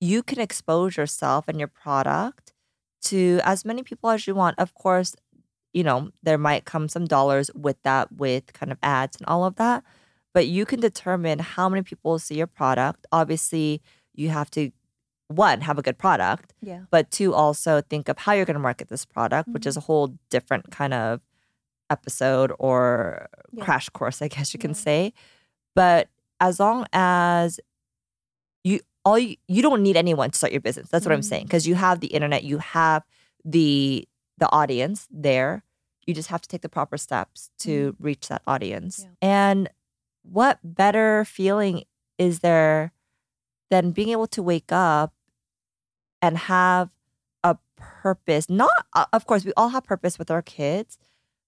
[0.00, 2.52] you can expose yourself and your product
[3.02, 4.58] to as many people as you want.
[4.58, 5.14] Of course,
[5.72, 9.44] you know, there might come some dollars with that, with kind of ads and all
[9.44, 9.84] of that.
[10.32, 13.06] But you can determine how many people see your product.
[13.12, 13.80] Obviously,
[14.14, 14.70] you have to,
[15.28, 16.80] one, have a good product, yeah.
[16.90, 19.80] but two, also think of how you're going to market this product, which is a
[19.80, 19.86] mm-hmm.
[19.86, 21.20] whole different kind of
[21.90, 23.64] episode or Yeah.
[23.64, 24.76] crash course, I guess you can Yeah.
[24.76, 25.12] say.
[25.74, 26.08] But
[26.40, 27.60] as long as
[28.64, 30.88] you all you, you don't need anyone to start your business.
[30.88, 31.48] That's what I'm saying mm-hmm.
[31.48, 33.04] because you have the internet, you have
[33.44, 34.08] the
[34.38, 35.62] the audience there.
[36.06, 38.04] You just have to take the proper steps to mm-hmm.
[38.04, 39.00] reach that audience.
[39.02, 39.10] Yeah.
[39.22, 39.70] And
[40.22, 41.84] what better feeling
[42.18, 42.92] is there
[43.74, 45.12] than being able to wake up
[46.22, 46.90] and have
[47.42, 48.48] a purpose?
[48.48, 50.96] Not uh, of course we all have purpose with our kids,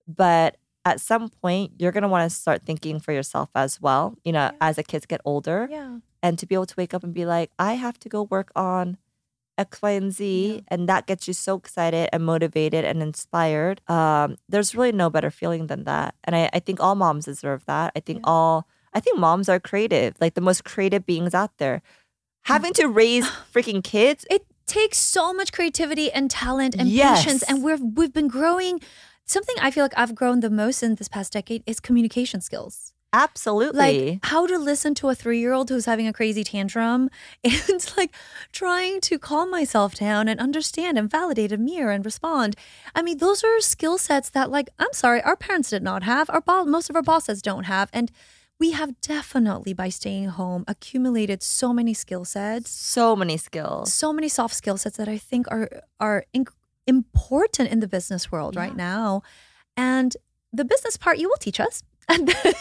[0.09, 4.17] but at some point you're going to want to start thinking for yourself as well,
[4.25, 4.67] you know, Yeah.
[4.69, 5.99] as the kids get older Yeah.
[6.23, 8.51] and to be able to wake up and be like, I have to go work
[8.57, 8.99] on
[9.59, 10.61] X, Y, and Z, Yeah.
[10.69, 13.81] and that gets you so excited and motivated and inspired.
[13.89, 17.65] Um, there's really no better feeling than that, and I, I think all moms deserve
[17.67, 17.93] that.
[17.97, 21.81] I think all, I think moms are creative, like the most creative beings out there.
[22.47, 27.25] Having to raise freaking kids, It takes so much creativity and talent and Yes.
[27.25, 28.81] patience, and we've we've been growing.
[29.25, 32.93] Something I feel like I've grown the most in this past decade is communication skills.
[33.13, 33.81] absolutely.
[33.81, 37.09] Like how to listen to a three year old who's having a crazy tantrum
[37.45, 38.13] and like
[38.53, 42.51] trying to calm myself down and understand and validate a mirror and respond.
[42.95, 46.29] I mean, those are skill sets that, like, I'm sorry, our parents did not have.
[46.35, 47.89] Our bo- most of our bosses don't have.
[47.93, 48.11] And
[48.59, 52.71] we have definitely, by staying home, accumulated so many skill sets.
[52.71, 53.93] So many skills.
[53.93, 55.69] so many soft skill sets that I think are
[56.01, 56.25] are
[56.87, 59.23] important in the business world right now,
[59.77, 60.17] and
[60.53, 62.55] the business part you will teach us, and then,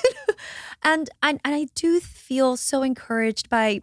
[0.84, 3.82] and and and I do feel so encouraged by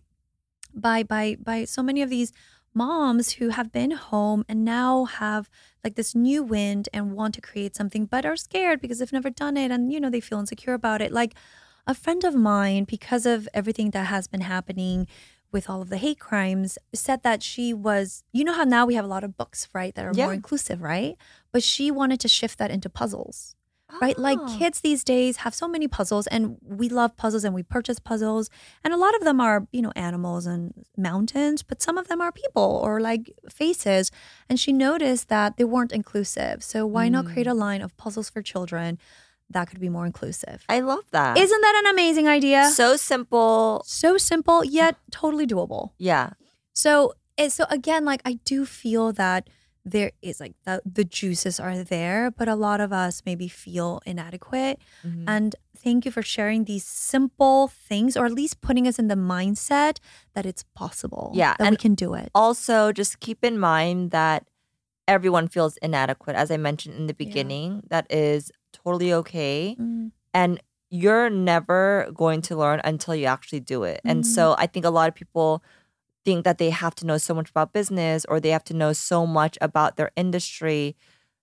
[0.75, 2.33] by by by so many of these
[2.75, 5.51] moms who have been home and now have
[5.85, 9.29] like this new wind and want to create something but are scared because they've never
[9.29, 11.13] done it and you know they feel insecure about it.
[11.13, 11.35] Like
[11.87, 15.07] a friend of mine because of everything that has been happening
[15.51, 18.95] with all of the hate crimes said that she was you know how now we
[18.95, 20.27] have a lot of books right that are Yeah.
[20.27, 21.17] more inclusive right
[21.53, 23.55] but she wanted to shift that into puzzles
[24.01, 24.19] right?
[24.19, 24.57] Like Oh.
[24.59, 28.49] kids these days have so many puzzles, and we love puzzles and we purchase puzzles.
[28.85, 32.21] And a lot of them are, you know, animals and mountains, but some of them
[32.21, 34.11] are people or like faces.
[34.49, 36.63] And she noticed that they weren't inclusive.
[36.63, 37.53] So why not create hmm.
[37.53, 38.99] a line of puzzles for children
[39.53, 40.65] that could be more inclusive.
[40.69, 41.39] I love that.
[41.39, 42.69] Isn't that an amazing idea?
[42.71, 43.83] so simple.
[43.87, 45.91] so simple yet totally doable.
[45.99, 46.31] Yeah.
[46.73, 47.15] So,
[47.49, 49.49] so again, like I do feel that
[49.85, 54.01] there is like the the juices are there, but a lot of us maybe feel
[54.07, 54.79] inadequate.
[55.05, 55.25] Mhm.
[55.27, 59.17] And thank you for sharing these simple things, or at least putting us in the
[59.17, 59.99] mindset
[60.35, 61.33] that it's possible.
[61.35, 62.31] Yeah, that we and can do it.
[62.33, 64.47] also just keep in mind that
[65.09, 67.25] everyone feels inadequate as i mentioned in the Yeah.
[67.27, 68.53] beginning that is
[68.85, 69.77] totally okay.
[69.79, 70.61] Mm, and
[70.91, 74.01] you're never going to learn until you actually do it.
[74.05, 74.27] And Mhm.
[74.27, 75.63] so i think a lot of people
[76.25, 78.93] think that they have to know so much about business or they have to know
[78.93, 80.95] so much about their industry.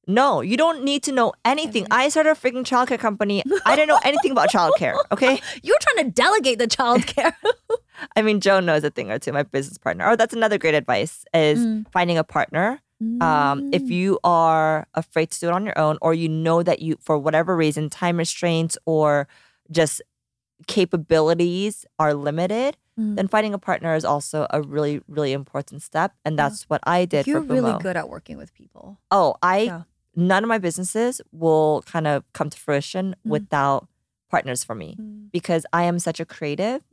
[0.08, 1.86] No you don't need to know anything.
[1.92, 3.44] I started a freaking childcare company.
[3.66, 5.42] I didn't know anything about childcare okay?
[5.62, 7.34] You're trying to delegate the childcare.
[8.16, 10.08] i mean joe knows a thing or two my business partner.
[10.10, 11.86] Oh that's another great advice is Mm.
[11.92, 12.80] finding a partner
[13.22, 13.90] um, if Mm.
[13.92, 17.18] you are afraid to do it on your own or you know that you for
[17.18, 19.28] whatever reason time restraints or
[19.72, 20.02] just
[20.68, 23.16] capabilities are limited Mm.
[23.16, 26.44] then finding a partner is also a really really important step and Yeah.
[26.50, 28.98] that's what i did for You're really good at working with people.
[29.10, 29.84] oh i Yeah.
[30.16, 33.30] none of my businesses will kind of come to fruition Mm.
[33.36, 33.88] without
[34.30, 35.32] partners for me Mm.
[35.32, 36.84] because I am such a creative.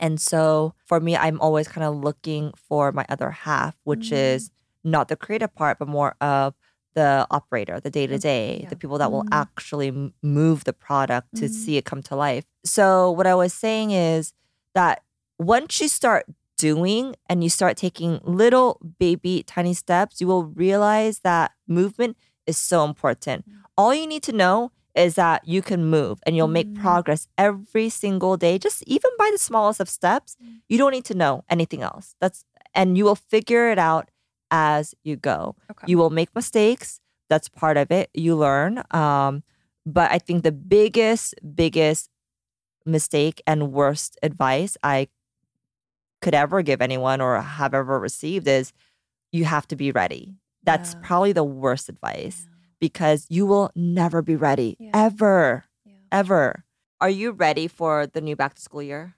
[0.00, 4.16] And so for me, I'm always kind of looking for my other half, which Mm.
[4.34, 4.50] is
[4.86, 6.54] not the creative part, but more of
[6.94, 9.28] the operator, the day to day, the people that will Mm.
[9.42, 11.50] actually move the product to Mm.
[11.50, 12.44] see it come to life.
[12.64, 14.32] So what I was saying is
[14.74, 15.02] that
[15.38, 16.24] once you start
[16.56, 22.16] doing and you start taking little baby tiny steps, you will realize that movement
[22.46, 23.44] is so important.
[23.46, 23.52] Mm.
[23.76, 26.80] All you need to know is that you can move and you'll make Mm.
[26.80, 30.36] progress every single day, just even by the smallest of steps.
[30.42, 30.62] Mm.
[30.70, 32.14] You don't need to know anything else.
[32.20, 34.10] That's and you will figure it out
[34.50, 35.56] as you go.
[35.70, 35.86] Okay.
[35.86, 37.00] You will make mistakes.
[37.28, 38.10] That's part of it.
[38.14, 38.82] You learn.
[38.92, 39.42] Um,
[39.84, 42.10] but I think the biggest, biggest
[42.86, 45.08] mistake and worst advice I
[46.22, 48.72] could ever give anyone or have ever received is
[49.32, 50.36] you have to be ready.
[50.64, 51.00] That's Yeah.
[51.02, 52.48] probably the worst advice
[52.80, 54.90] because you will never be ready Yeah.
[54.94, 55.94] ever, Yeah.
[56.12, 56.64] ever.
[57.00, 59.15] Are you ready for the new back to school year?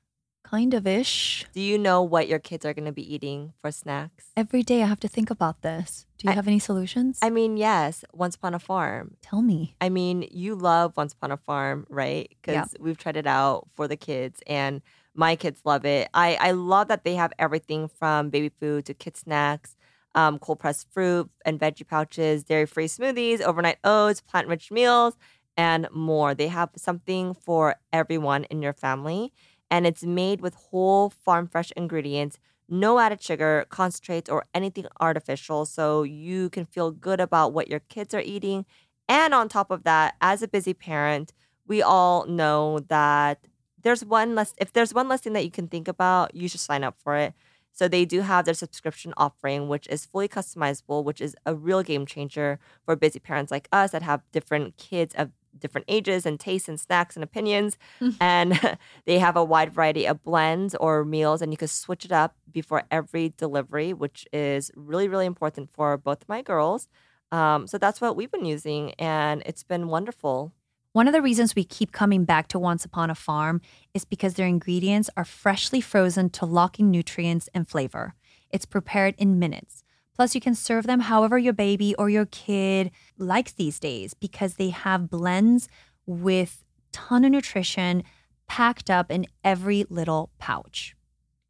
[0.51, 1.45] Kind of ish.
[1.53, 4.31] Do you know what your kids are going to be eating for snacks?
[4.35, 6.07] Every day I have to think about this.
[6.17, 7.19] Do you I- have any solutions?
[7.21, 9.17] I mean, yes, Once Upon a Farm.
[9.21, 9.77] Tell me.
[9.79, 12.31] I mean, you love Once Upon a Farm, right?
[12.47, 12.63] Yeah.
[12.63, 14.81] Because we've tried it out for the kids and
[15.15, 16.09] my kids love it.
[16.15, 19.77] I, I love that they have everything from baby food to kid snacks,
[20.15, 25.19] um, cold pressed fruit and veggie pouches, dairy free smoothies, overnight oats, plant rich meals,
[25.59, 26.35] and more.
[26.35, 29.31] They have something for everyone in your family.
[29.71, 32.39] And it's made with whole farm fresh ingredients,
[32.69, 35.67] no added sugar, concentrates, or anything artificial.
[35.67, 38.65] So you can feel good about what your kids are eating.
[39.09, 41.33] And on top of that, as a busy parent,
[41.67, 43.47] we all know that
[43.83, 46.61] there's one less if there's one less thing that you can think about, you should
[46.61, 47.35] sign up for it.
[47.73, 51.83] So they do have their subscription offering, which is fully customizable, which is a real
[51.85, 55.31] game changer for busy parents like us that have different kids of
[55.61, 57.77] different ages and tastes and snacks and opinions.
[58.21, 62.13] and they have a wide variety of blends or meals, and you can switch it
[62.13, 66.89] up before every delivery, which is really, really important for both my girls.
[67.31, 70.53] Um, so that's what we've been using, and it's been wonderful.
[70.93, 73.61] One of the reasons we keep coming back to Once Upon a Farm
[73.93, 78.15] is because their ingredients are freshly frozen to lock in nutrients and flavor.
[78.51, 79.85] It's prepared in minutes.
[80.19, 84.55] Plus, you can serve them however your baby or your kid likes these days because
[84.55, 85.69] they have blends
[86.07, 88.03] with ton of nutrition
[88.49, 90.97] packed up in every little pouch.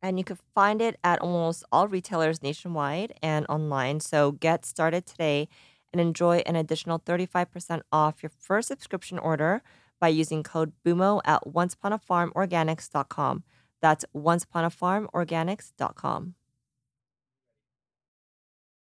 [0.03, 4.01] And you can find it at almost all retailers nationwide and online.
[4.01, 5.49] So get started today
[5.91, 9.63] and enjoy an additional 35% off your first subscription order
[9.99, 13.45] by using code BUMO at onceuponafarmorganics.com.
[13.81, 16.35] That's onceuponafarmorganics.com.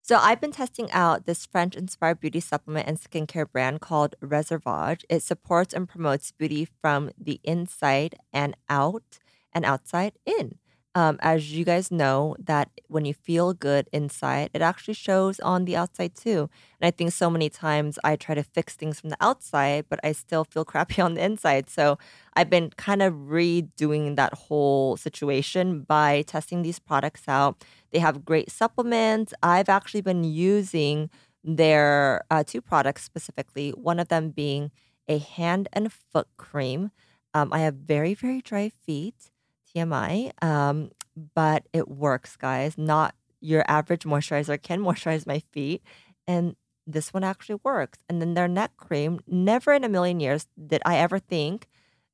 [0.07, 5.03] So I've been testing out this French-inspired beauty supplement and skincare brand called Reservage.
[5.09, 9.19] It supports and promotes beauty from the inside and out
[9.51, 10.59] and outside in.
[10.97, 15.65] Um, as you guys know, that when you feel good inside, it actually shows on
[15.65, 16.49] the outside too.
[16.81, 19.99] And I think so many times I try to fix things from the outside, but
[20.05, 21.69] I still feel crappy on the inside.
[21.69, 21.99] So
[22.35, 27.65] I've been kind of redoing that whole situation by testing these products out.
[27.91, 29.35] They have great supplements.
[29.43, 31.11] I've actually been using
[31.43, 34.71] their uh, two products specifically, one of them being
[35.09, 36.91] a hand and foot cream.
[37.35, 39.31] Um, I have very, very dry feet.
[39.75, 40.33] TMI.
[40.43, 40.91] Um,
[41.35, 42.77] but it works, guys.
[42.77, 45.83] Not your average moisturizer can moisturize my feet.
[46.27, 46.57] And
[46.87, 47.99] this one actually works.
[48.09, 51.69] And then their neck cream, never in a million years did I ever think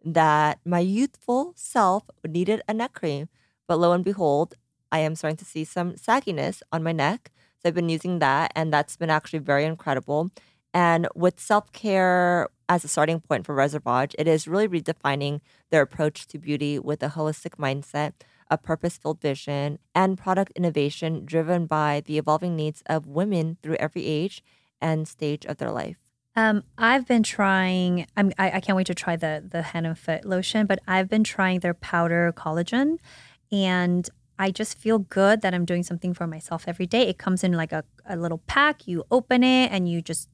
[0.05, 3.29] that my youthful self needed a neck cream.
[3.69, 4.55] But lo and behold,
[4.91, 7.31] I am starting to see some sagginess on my neck.
[7.63, 10.31] So I've been using that, and that's been actually very incredible.
[10.73, 15.41] And with self care as a starting point for Reservage, it is really redefining
[15.71, 18.13] their approach to beauty with a holistic mindset,
[18.49, 23.75] a purpose filled vision, and product innovation driven by the evolving needs of women through
[23.81, 24.45] every age
[24.81, 25.97] and stage of their life.
[26.37, 28.07] Um, I've been trying.
[28.17, 31.09] I'm, I, I can't wait to try the the hand and foot lotion, but I've
[31.09, 32.99] been trying their powder collagen,
[33.51, 34.09] and
[34.39, 37.09] I just feel good that I'm doing something for myself every day.
[37.09, 38.87] It comes in like a, a little pack.
[38.87, 40.29] You open it and you just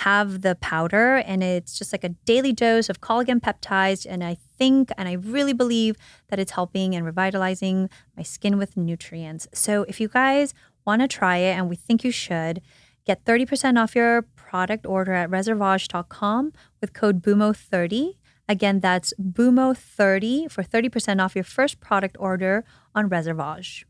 [0.00, 4.06] have the powder, and it's just like a daily dose of collagen peptides.
[4.08, 5.96] And I think and I really believe
[6.28, 9.48] that it's helping and revitalizing my skin with nutrients.
[9.54, 10.52] So if you guys
[10.84, 12.60] want to try it, and we think you should,
[13.06, 18.14] get 30% off your product order at reservage.com with code BUMO30.
[18.48, 23.84] Again, that's BUMO30 for 30% off your first product order on Reservage.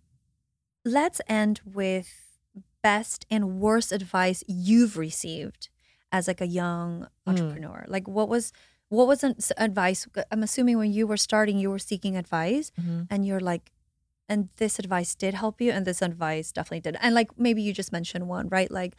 [0.84, 2.38] Let's end with
[2.82, 5.68] best and worst advice you've received
[6.16, 7.08] as like a young mm.
[7.26, 7.84] entrepreneur.
[7.88, 8.52] Like what was
[8.88, 10.06] what was an advice?
[10.30, 13.02] I'm assuming when you were starting, you were seeking advice mm-hmm.
[13.10, 13.72] and you're like,
[14.28, 16.96] and this advice did help you and this advice definitely did.
[17.00, 18.70] And like maybe you just mentioned one, right?
[18.70, 18.94] Like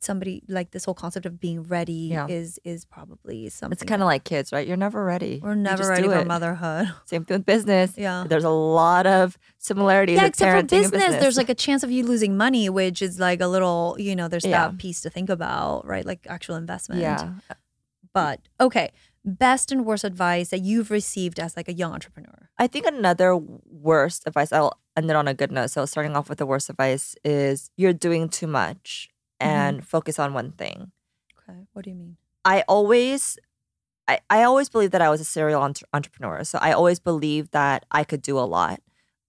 [0.00, 2.26] somebody like this whole concept of being ready Yeah.
[2.28, 3.72] is is probably something.
[3.74, 4.66] It's kind of like kids, right?
[4.66, 5.40] You're never ready.
[5.42, 6.26] we're never ready for it.
[6.26, 6.92] motherhood.
[7.04, 7.94] Same thing with business.
[7.96, 8.24] Yeah.
[8.28, 10.16] There's a lot of similarities.
[10.16, 13.18] Yeah, except for and business, there's like a chance of you losing money, which is
[13.18, 14.68] like a little, you know, there's Yeah.
[14.68, 16.04] that piece to think about, right?
[16.06, 17.00] Like actual investment.
[17.00, 17.34] yeah.
[18.14, 18.90] But okay,
[19.24, 22.48] best and worst advice that you've received as like a young entrepreneur.
[22.58, 25.70] I think another worst advice, I'll end it on a good note.
[25.70, 29.10] So, starting off with the worst advice is you're doing too much
[29.40, 29.50] Mm-hmm.
[29.50, 30.90] and focus on one thing.
[31.38, 32.16] Okay, what do you mean?
[32.44, 33.38] I always,
[34.08, 36.42] I, I always believed that I was a serial entre- entrepreneur.
[36.44, 38.80] So, I always believed that I could do a lot.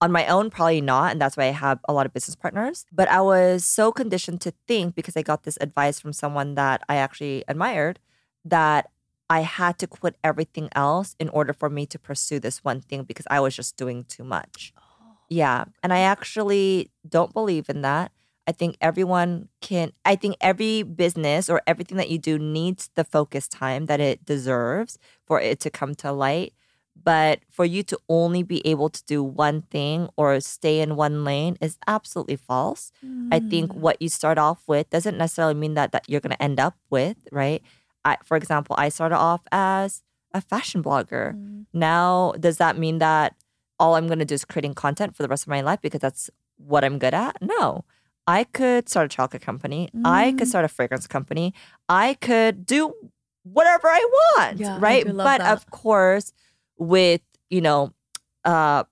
[0.02, 1.12] On my own, probably not.
[1.12, 2.86] And that's why I have a lot of business partners.
[2.92, 6.82] But I was so conditioned to think because I got this advice from someone that
[6.88, 8.00] I actually admired
[8.46, 8.90] that
[9.30, 13.04] I had to quit everything else in order for me to pursue this one thing
[13.04, 14.74] because I was just doing too much.
[14.78, 15.66] Oh, yeah.
[15.84, 18.12] And I actually don't believe in that.
[18.50, 23.04] I think everyone can, I think every business or everything that you do needs the
[23.04, 24.98] focus time that it deserves
[25.28, 26.54] for it to come to light.
[27.02, 31.24] But for you to only be able to do one thing or stay in one
[31.24, 32.92] lane is absolutely false.
[33.32, 33.76] I think mm.
[33.76, 36.76] what you start off with doesn't necessarily mean that, that you're going to end up
[36.90, 37.62] with, right?
[38.04, 40.02] I, for example, I started off as
[40.34, 41.36] a fashion blogger.
[41.36, 41.68] Mm.
[41.72, 43.36] Now, does that mean that
[43.80, 46.02] all I'm going to do is creating content for the rest of my life because
[46.02, 47.38] that's what I'm good at?
[47.44, 47.86] No.
[48.30, 49.90] I could start a chocolate company.
[50.06, 51.54] I could start a fragrance company.
[51.88, 52.94] I could do
[53.44, 54.02] whatever I
[54.38, 55.06] want, Yeah, right?
[55.08, 55.52] love but that.
[55.54, 56.32] of course,
[56.78, 57.94] with, you know,
[58.46, 58.84] uh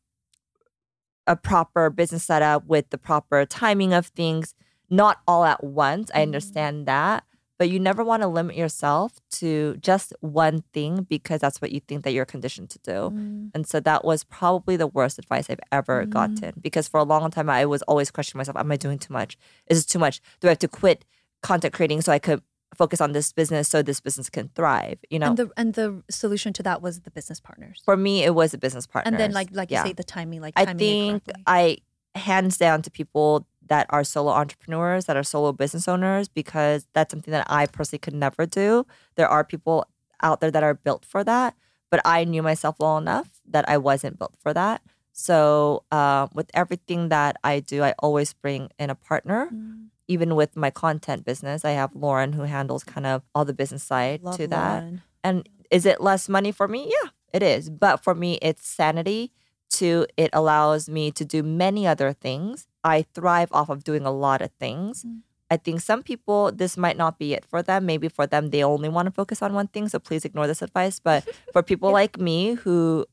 [1.28, 4.56] a proper business setup with the proper timing of things,
[4.90, 6.10] not all at once.
[6.10, 6.20] Mm-hmm.
[6.20, 7.24] I understand that.
[7.60, 11.80] But you never want to limit yourself to just one thing because that's what you
[11.80, 12.92] think that you're conditioned to do.
[12.92, 13.52] Mm.
[13.56, 17.32] And so that was probably the worst advice I've ever gotten because for a long
[17.32, 19.38] time I was always questioning myself, am I doing too much?
[19.68, 20.22] Is this too much?
[20.40, 21.04] Do I have to quit
[21.42, 22.42] content creating so I could
[22.76, 25.00] focus on this business so this business can thrive?
[25.10, 27.82] You know, And the and the solution to that was the business partners.
[27.84, 29.10] for me it was a business partner.
[29.10, 29.82] And then like like Yeah.
[29.84, 31.24] you say the timing, like I think.
[31.48, 31.78] I
[32.16, 37.12] hands down to people that are solo entrepreneurs, that are solo business owners, because that's
[37.12, 38.86] something that I personally could never do.
[39.16, 39.86] There are people
[40.22, 41.56] out there that are built for that,
[41.90, 44.82] but I knew myself well enough that I wasn't built for that.
[45.14, 49.50] So uh, with everything that I do, I always bring in a partner.
[49.52, 49.88] Mm.
[50.08, 53.84] Even with my content business, I have Lauren who handles kind of all the business
[53.84, 54.84] side Love to that.
[54.84, 55.02] Lauren.
[55.24, 56.90] And is it less money for me?
[56.90, 57.70] Yeah, it is.
[57.70, 59.32] But for me, it's sanity.
[59.72, 62.68] To it allows me to do many other things.
[62.84, 65.04] I thrive off of doing a lot of things.
[65.04, 65.22] Mm.
[65.50, 67.86] I think some people, this might not be it for them.
[67.86, 69.88] Maybe for them, they only want to focus on one thing.
[69.88, 71.00] So please ignore this advice.
[71.00, 73.06] But for people like me who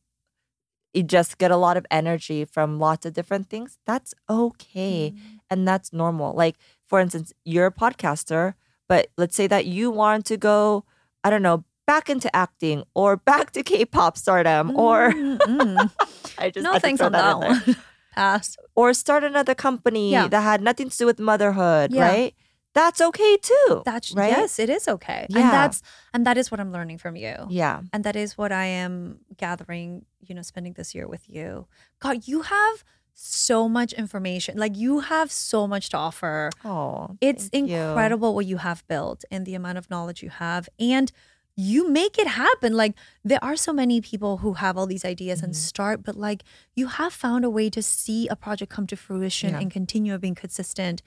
[0.93, 5.13] you just get a lot of energy from lots of different things, that's okay.
[5.15, 5.21] Mm.
[5.51, 6.35] And that's normal.
[6.35, 6.57] Like,
[6.89, 8.55] for instance, you're a podcaster,
[8.89, 10.85] but let's say that you want to go,
[11.23, 15.91] I don't know, back into acting or back to K-pop stardom or Mm, mm.
[16.39, 17.49] I just no thanks on that there.
[17.51, 17.77] one.
[18.15, 18.57] Pass.
[18.75, 20.29] or start another company Yeah.
[20.29, 22.09] that had nothing to do with motherhood, Yeah.
[22.09, 22.35] right?
[22.75, 23.83] That's okay too.
[23.85, 24.31] That's right.
[24.37, 25.27] yes, it is okay.
[25.31, 25.39] Yeah.
[25.41, 27.37] And that's and that is what I'm learning from you.
[27.49, 27.83] Yeah.
[27.93, 31.67] And that is what I am gathering, you know, spending this year with you.
[32.01, 34.59] God, you have so much information.
[34.59, 36.51] Like you have so much to offer.
[36.65, 37.77] Oh, It's thank you.
[37.77, 40.69] incredible what you have built and the amount of knowledge you have.
[40.81, 41.13] And
[41.57, 42.73] you make it happen.
[42.77, 42.95] Like
[43.25, 45.57] there are so many people who have all these ideas and Mhm.
[45.57, 46.43] start, but like
[46.75, 49.61] you have found a way to see a project come to fruition Yeah.
[49.61, 51.01] and continue being consistent.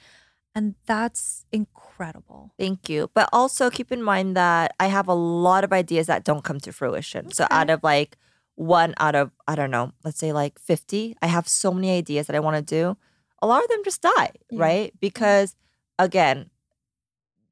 [0.55, 2.51] And that's incredible.
[2.57, 3.09] Thank you.
[3.13, 6.59] But also keep in mind that I have a lot of ideas that don't come
[6.61, 7.31] to fruition.
[7.31, 8.17] So out of like
[8.55, 12.25] one out of, I don't know, let's say like 50, I have so many ideas
[12.27, 12.97] that I want to do.
[13.41, 14.59] A lot of them just die, Yeah.
[14.63, 14.93] right?
[14.99, 15.55] Because
[15.99, 16.49] again,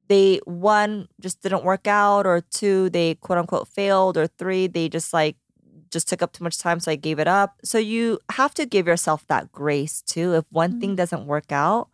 [0.08, 4.88] they one just didn't work out, or two, they quote unquote failed, or three, they
[4.88, 5.36] just like
[5.90, 7.60] just took up too much time, so I gave it up.
[7.64, 10.34] So you have to give yourself that grace too.
[10.34, 11.88] If one thing doesn't work out,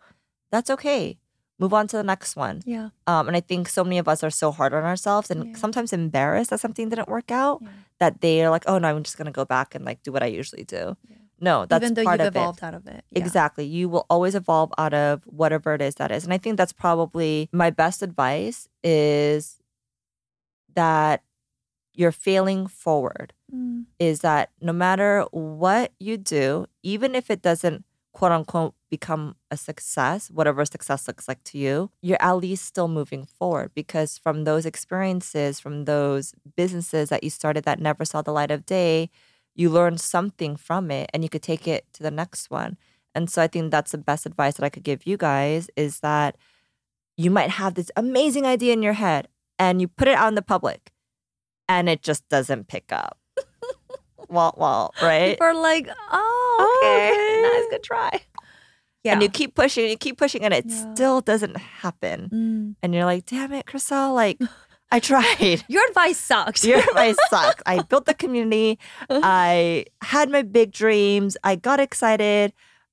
[0.51, 1.19] that's okay.
[1.59, 2.63] Move on to the next one.
[2.65, 2.89] Yeah.
[3.07, 5.57] Um, and I think so many of us are so hard on ourselves and Yeah.
[5.57, 7.69] sometimes embarrassed that something didn't work out Yeah.
[8.01, 10.23] that they are like, oh no, I'm just gonna go back and like do what
[10.23, 10.97] I usually do.
[11.09, 11.17] Yeah.
[11.43, 12.65] No, that's Even though part you've of evolved it.
[12.65, 13.05] out of it.
[13.11, 13.19] Yeah.
[13.23, 13.67] Exactly.
[13.67, 16.23] You will always evolve out of whatever it is that is.
[16.25, 19.59] And I think that's probably my best advice is
[20.75, 21.23] that
[21.95, 23.85] you're failing forward Mm.
[23.99, 29.57] is that no matter what you do, even if it doesn't quote unquote become a
[29.59, 34.45] success, whatever success looks like to you, you're at least still moving forward because from
[34.45, 39.11] those experiences, from those businesses that you started that never saw the light of day,
[39.55, 42.77] you learn something from it and you could take it to the next one.
[43.15, 46.01] And so I think that's the best advice that I could give you guys is
[46.01, 46.37] that
[47.17, 49.29] you might have this amazing idea in your head
[49.59, 50.91] and you put it out in the public
[51.69, 53.19] and it just doesn't pick up.
[54.29, 55.33] well, well, right?
[55.33, 57.11] People are like, oh, okay.
[57.13, 57.43] Okay.
[57.43, 58.21] Nice, good try.
[59.05, 59.13] Yeah.
[59.15, 60.95] And you keep pushing, you keep pushing, and it Yeah.
[60.95, 62.31] still doesn't happen.
[62.33, 62.75] Mm.
[62.83, 64.41] And you're like, damn it, Chriselle, like,
[64.93, 65.65] I tried.
[65.69, 66.65] Your advice sucks.
[66.65, 67.63] Your advice sucks.
[67.67, 68.79] I built the community.
[69.11, 71.37] I had my big dreams.
[71.43, 72.53] I got excited,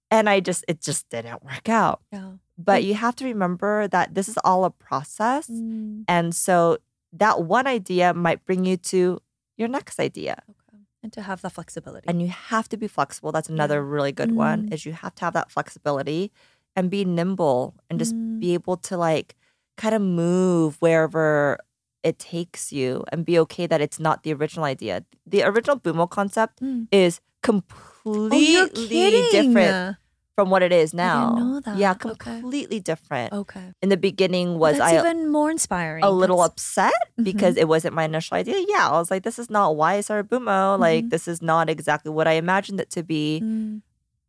[0.10, 2.02] and I just, it just didn't work out.
[2.12, 2.32] yeah.
[2.58, 5.48] But you have to remember that this is all a process.
[5.48, 6.04] Mm.
[6.10, 6.78] And so
[7.14, 9.22] that one idea might bring you to
[9.56, 10.42] your next idea.
[10.50, 10.84] Okay.
[11.02, 12.06] And to have the flexibility.
[12.10, 14.74] and you have to be flexible that's another really good one Mm.
[14.74, 16.32] is you have to have that flexibility
[16.76, 18.40] and be nimble and just Mm.
[18.42, 19.36] be able to like
[19.78, 21.58] kind of move wherever
[22.04, 26.10] it takes you and be okay that it's not the original idea the original bumo
[26.10, 26.88] concept Mm.
[26.92, 27.62] is oh,
[28.06, 29.32] completely kidding.
[29.32, 29.98] different
[30.36, 31.78] from what it is now know that.
[31.78, 32.16] yeah Okay.
[32.16, 33.74] completely different Okay.
[33.82, 36.04] in the beginning was That's i even more inspiring.
[36.04, 37.24] a little That's- upset Mhm.
[37.26, 38.56] because it wasn't my initial idea.
[38.68, 40.80] Yeah, I was like, this is not why I started Bumo.
[40.80, 41.10] Like, Mhm.
[41.10, 43.42] this is not exactly what I imagined it to be.
[43.44, 43.82] Mm.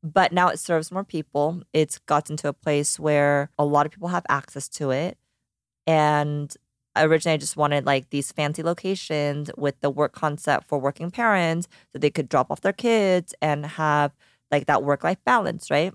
[0.03, 1.63] But now it serves more people.
[1.73, 5.17] It's gotten to a place where a lot of people have access to it.
[5.87, 6.53] And
[6.97, 11.69] originally, I just wanted like these fancy locations with the work concept for working parents
[11.93, 14.13] so they could drop off their kids and have
[14.51, 15.93] like that work life balance, right?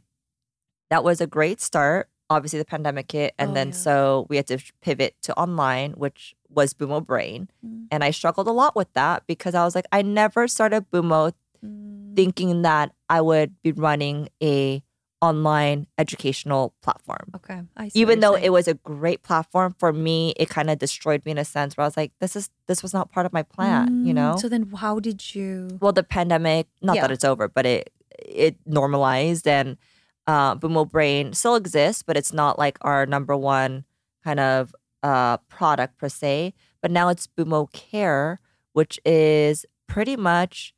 [0.89, 2.09] That was a great start.
[2.29, 3.33] Obviously, the pandemic hit.
[3.37, 3.73] And Oh, then yeah.
[3.73, 7.49] so we had to pivot to online, which was Bumo Brain.
[7.65, 7.87] Mm.
[7.91, 11.33] And I struggled a lot with that because I was like, I never started Bumo
[11.63, 12.15] Mm.
[12.15, 14.83] thinking that I would be running a
[15.21, 17.31] online educational platform.
[17.35, 17.61] Okay.
[17.77, 20.77] I see Even though you're it was a great platform for me, it kind of
[20.79, 23.25] destroyed me in a sense where I was like, this is this was not part
[23.25, 24.37] of my plan, you Mm, know?
[24.37, 25.77] So then, how did you?
[25.81, 27.01] well, the pandemic, not Yeah.
[27.03, 29.77] that it's over, but it it normalized and
[30.27, 33.85] uh Bumo Brain still exists, but it's not like our number one
[34.23, 36.53] kind of uh product per se.
[36.81, 38.39] But now it's Bumo Care,
[38.73, 40.73] which is pretty much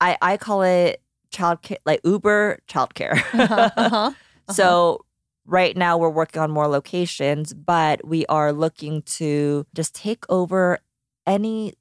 [0.00, 1.02] I I call it
[1.38, 3.16] child care like Uber childcare.
[3.32, 4.12] Uh-huh, uh-huh.
[4.52, 5.04] So
[5.46, 10.78] right now we're working on more locations, but we are looking to just take over
[11.26, 11.74] any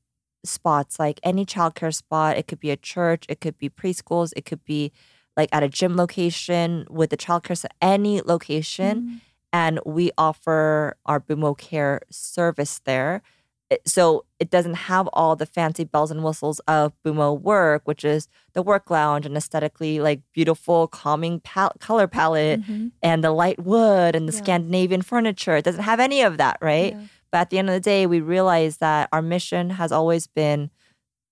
[0.46, 2.38] spots, like any childcare spot.
[2.38, 4.92] It could be a church, it could be preschools, it could be
[5.36, 9.02] like at a gym location with the childcare, so any location.
[9.02, 9.22] Mm.
[9.54, 13.22] And we offer our Bumo Care service there.
[13.70, 18.06] It- So it doesn't have all the fancy bells and whistles of Bumo Work, which
[18.06, 22.92] is the work lounge and aesthetically like beautiful, calming pal- color palette Mhm.
[23.04, 24.40] and the light wood and the Yeah.
[24.40, 25.58] Scandinavian furniture.
[25.58, 26.94] It doesn't have any of that, right?
[26.94, 27.02] Yeah.
[27.32, 30.70] But at the end of the day, we realize that our mission has always been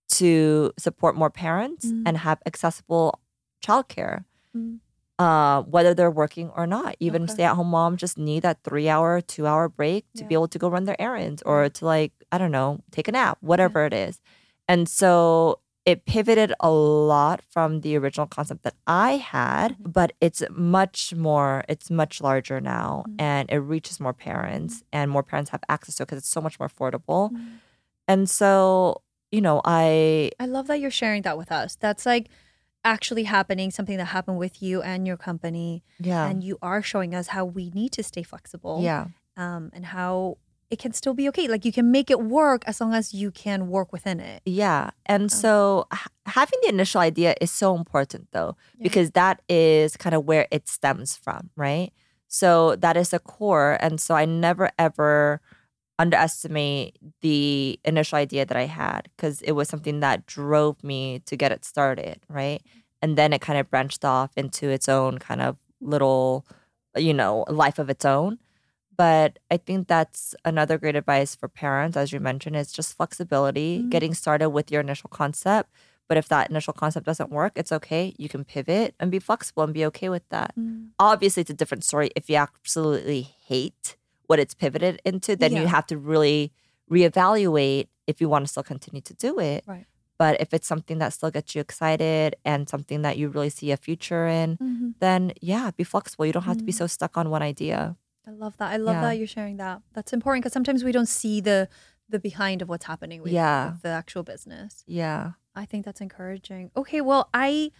[0.09, 2.03] to support more parents Mm.
[2.05, 3.19] and have accessible
[3.65, 4.25] childcare,
[4.55, 4.79] Mm.
[5.19, 6.95] Uh, whether they're working or not.
[6.99, 7.33] Even Okay.
[7.33, 10.47] stay at home moms just need that three hour, two hour break to be able
[10.49, 13.85] to go run their errands or to, like, I don't know, take a nap, whatever
[13.85, 14.19] it is.
[14.67, 19.91] And so it pivoted a lot from the original concept that I had, Mm-hmm.
[19.91, 23.15] but it's much more, it's much larger now Mm.
[23.21, 26.41] and it reaches more parents and more parents have access to it because it's so
[26.41, 27.31] much more affordable.
[27.31, 27.59] Mm.
[28.07, 29.01] And so,
[29.31, 31.75] you know, I, I love that you're sharing that with us.
[31.75, 32.27] That's like,
[32.85, 36.25] actually happening, something that happened with you and your company, Yeah.
[36.27, 38.79] and you are showing us how we need to stay flexible.
[38.81, 39.07] yeah.
[39.37, 40.37] Um, and how
[40.71, 41.47] it can still be okay.
[41.49, 44.41] Like you can make it work as long as you can work within it.
[44.45, 44.91] Yeah.
[45.05, 48.83] And so h- having the initial idea is so important though, Yeah.
[48.83, 51.91] because that is kind of where it stems from, right?
[52.29, 53.77] So that is a core.
[53.81, 55.41] And so I never ever
[55.97, 61.35] underestimate the initial idea that I had because it was something that drove me to
[61.35, 62.61] get it started, right?
[63.01, 66.45] And then it kind of branched off into its own kind of little,
[66.95, 68.39] you know, life of its own.
[68.97, 73.81] But I think that's another great advice for parents, as you mentioned, is just flexibility,
[73.81, 73.89] Mhm.
[73.89, 75.69] getting started with your initial concept.
[76.07, 78.13] But if that initial concept doesn't work, it's okay.
[78.17, 80.53] You can pivot and be flexible and be okay with that.
[80.99, 83.97] Obviously, it's a different story if you absolutely hate
[84.27, 86.51] what it's pivoted into, then you have to really
[86.91, 89.63] reevaluate if you want to still continue to do it.
[89.67, 89.85] Right.
[90.17, 93.71] But if it's something that still gets you excited and something that you really see
[93.71, 94.93] a future in, Mhm.
[94.99, 96.25] then yeah, be flexible.
[96.25, 96.77] You don't have to be Mhm.
[96.77, 97.97] so stuck on one idea.
[98.25, 98.71] I love that.
[98.71, 99.01] I love Yeah.
[99.01, 99.81] that you're sharing that.
[99.93, 101.67] That's important because sometimes we don't see the
[102.07, 103.71] the behind of what's happening with, Yeah.
[103.71, 104.83] with the actual business.
[104.85, 105.31] Yeah.
[105.55, 106.69] I think that's encouraging.
[106.77, 107.71] Okay, well, I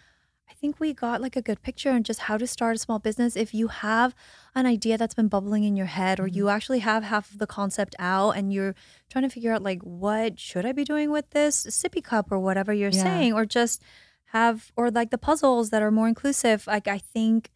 [0.50, 3.00] I think we got like a good picture on just how to start a small
[3.00, 3.36] business.
[3.36, 4.16] If you have
[4.54, 7.48] an idea that's been bubbling in your head or you actually have half of the
[7.48, 8.76] concept out and you're
[9.10, 12.40] trying to figure out like what should I be doing with this sippy cup or
[12.40, 13.04] whatever you're Yeah.
[13.04, 13.82] saying or just
[14.26, 17.50] have or like the puzzles that are more inclusive, like I think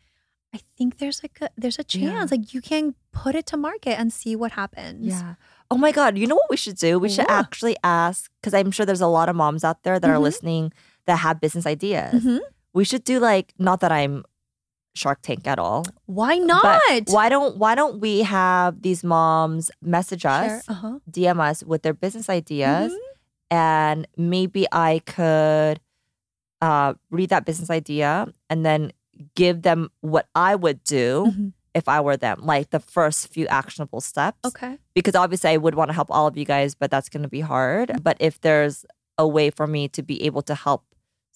[0.52, 2.10] I think there's like a there's a Yeah.
[2.12, 5.06] chance like you can put it to market and see what happens.
[5.06, 5.36] Yeah.
[5.70, 6.18] Oh my God.
[6.18, 6.98] You know what we should do?
[6.98, 7.38] We should Yeah.
[7.40, 10.22] actually ask, because I'm sure there's a lot of moms out there that are Mhm.
[10.24, 10.74] listening
[11.06, 12.24] that have business ideas.
[12.24, 12.40] Mhm.
[12.74, 14.24] We should do like, not that I'm
[14.96, 15.86] Shark Tank at all.
[16.06, 16.64] Why not?
[16.88, 21.00] But why don't why don't we have these moms message us, Share- uh-huh.
[21.10, 22.98] DM us with their business ideas, Mhm.
[23.52, 25.80] and maybe I could
[26.62, 28.92] uh, read that business idea and then
[29.36, 31.54] give them what I would do Mhm.
[31.74, 34.40] if I were them, like the first few actionable steps.
[34.46, 34.78] Okay.
[34.94, 37.30] Because obviously I would want to help all of you guys, but that's going to
[37.30, 38.04] be hard.
[38.04, 38.86] But if there's
[39.18, 40.84] a way for me to be able to help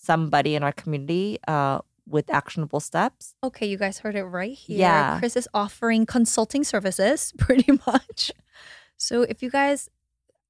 [0.03, 4.79] somebody in our community uh, with actionable steps, Okay, you guys heard it right here.
[4.79, 5.19] Yeah.
[5.19, 8.31] Chris is offering consulting services pretty much.
[8.97, 9.89] So if you guys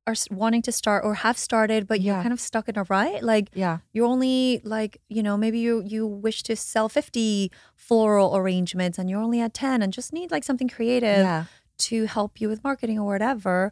[0.06, 3.24] are wanting to start or have started but you're kind of stuck in a rut,
[3.24, 8.36] like yeah, you're only like, you know, maybe you you wish to sell 50 floral
[8.36, 11.45] arrangements and you're only at 10 and just need like something creative yeah,
[11.78, 13.72] to help you with marketing or whatever,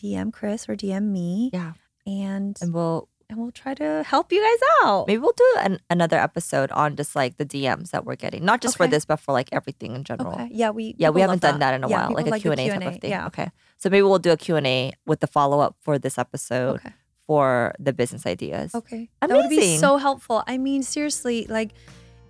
[0.00, 1.74] DM Chris or DM me yeah,
[2.06, 5.06] and and we'll and we'll try to help you guys out.
[5.06, 8.60] maybe we'll do an, another episode on just like the DMs that we're getting, not
[8.60, 10.32] just for this, but for like everything in general.
[10.32, 10.48] Okay.
[10.50, 12.56] Yeah, we Yeah, we haven't done that, in a Yeah, while, like a the Q&A
[12.68, 13.10] type of thing.
[13.10, 13.26] Yeah.
[13.28, 13.50] Okay.
[13.78, 16.92] So maybe we'll do a Q&A with the follow-up for this episode Okay.
[17.26, 18.74] for the business ideas.
[18.74, 19.08] Okay.
[19.20, 20.42] That would be so helpful.
[20.46, 21.70] I mean, seriously, like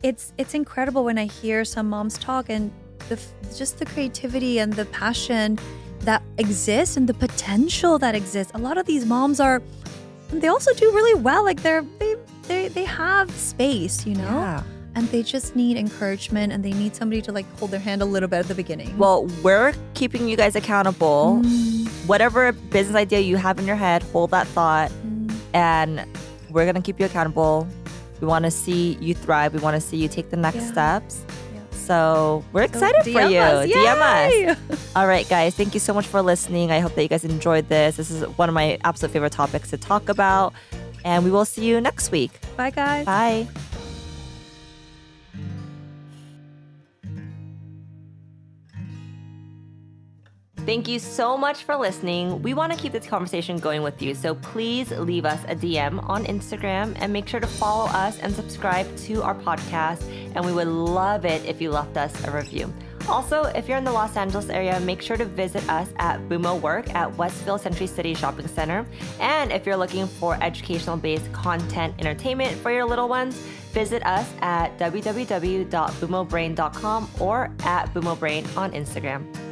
[0.02, 2.70] it's it's incredible when I hear some moms talk and
[3.08, 3.18] the
[3.56, 5.58] just the creativity and the passion
[6.00, 8.52] that exists and the potential that exists.
[8.54, 9.60] A lot of these moms are
[10.32, 11.44] they also do really well.
[11.44, 12.16] Like they're they
[12.48, 14.22] they they have space, you know?
[14.24, 14.62] Yeah.
[14.96, 18.04] And they just need encouragement and they need somebody to like hold their hand a
[18.04, 18.96] little bit at the beginning.
[18.98, 21.40] Well, we're keeping you guys accountable.
[21.44, 26.04] Mm, Whatever business idea you have in your head, hold that thought mm, and
[26.50, 27.68] we're going to keep you accountable.
[28.20, 29.54] We want to see you thrive.
[29.54, 30.72] We want to see you take the next Yeah.
[30.72, 31.24] steps.
[31.86, 33.38] So we're so excited for you.
[33.38, 33.68] us.
[33.68, 34.92] DM us.
[34.96, 35.54] All right, guys.
[35.54, 36.70] Thank you so much for listening.
[36.70, 37.96] I hope that you guys enjoyed this.
[37.96, 40.52] This is one of my absolute favorite topics to talk about.
[41.04, 42.32] And we will see you next week.
[42.56, 43.06] Bye guys.
[43.06, 43.48] Bye.
[50.70, 52.40] Thank you so much for listening.
[52.42, 56.08] We want to keep this conversation going with you, so please leave us a DM
[56.08, 60.00] on Instagram and make sure to follow us and subscribe to our podcast.
[60.36, 62.72] And we would love it if you left us a review.
[63.08, 66.60] Also, if you're in the Los Angeles area, make sure to visit us at Bumo
[66.60, 68.86] Work at Westfield Century City Shopping Center.
[69.18, 73.34] And if you're looking for educational based content entertainment for your little ones,
[73.72, 79.49] visit us at www.bumobrain.com or at bumobrain on Instagram.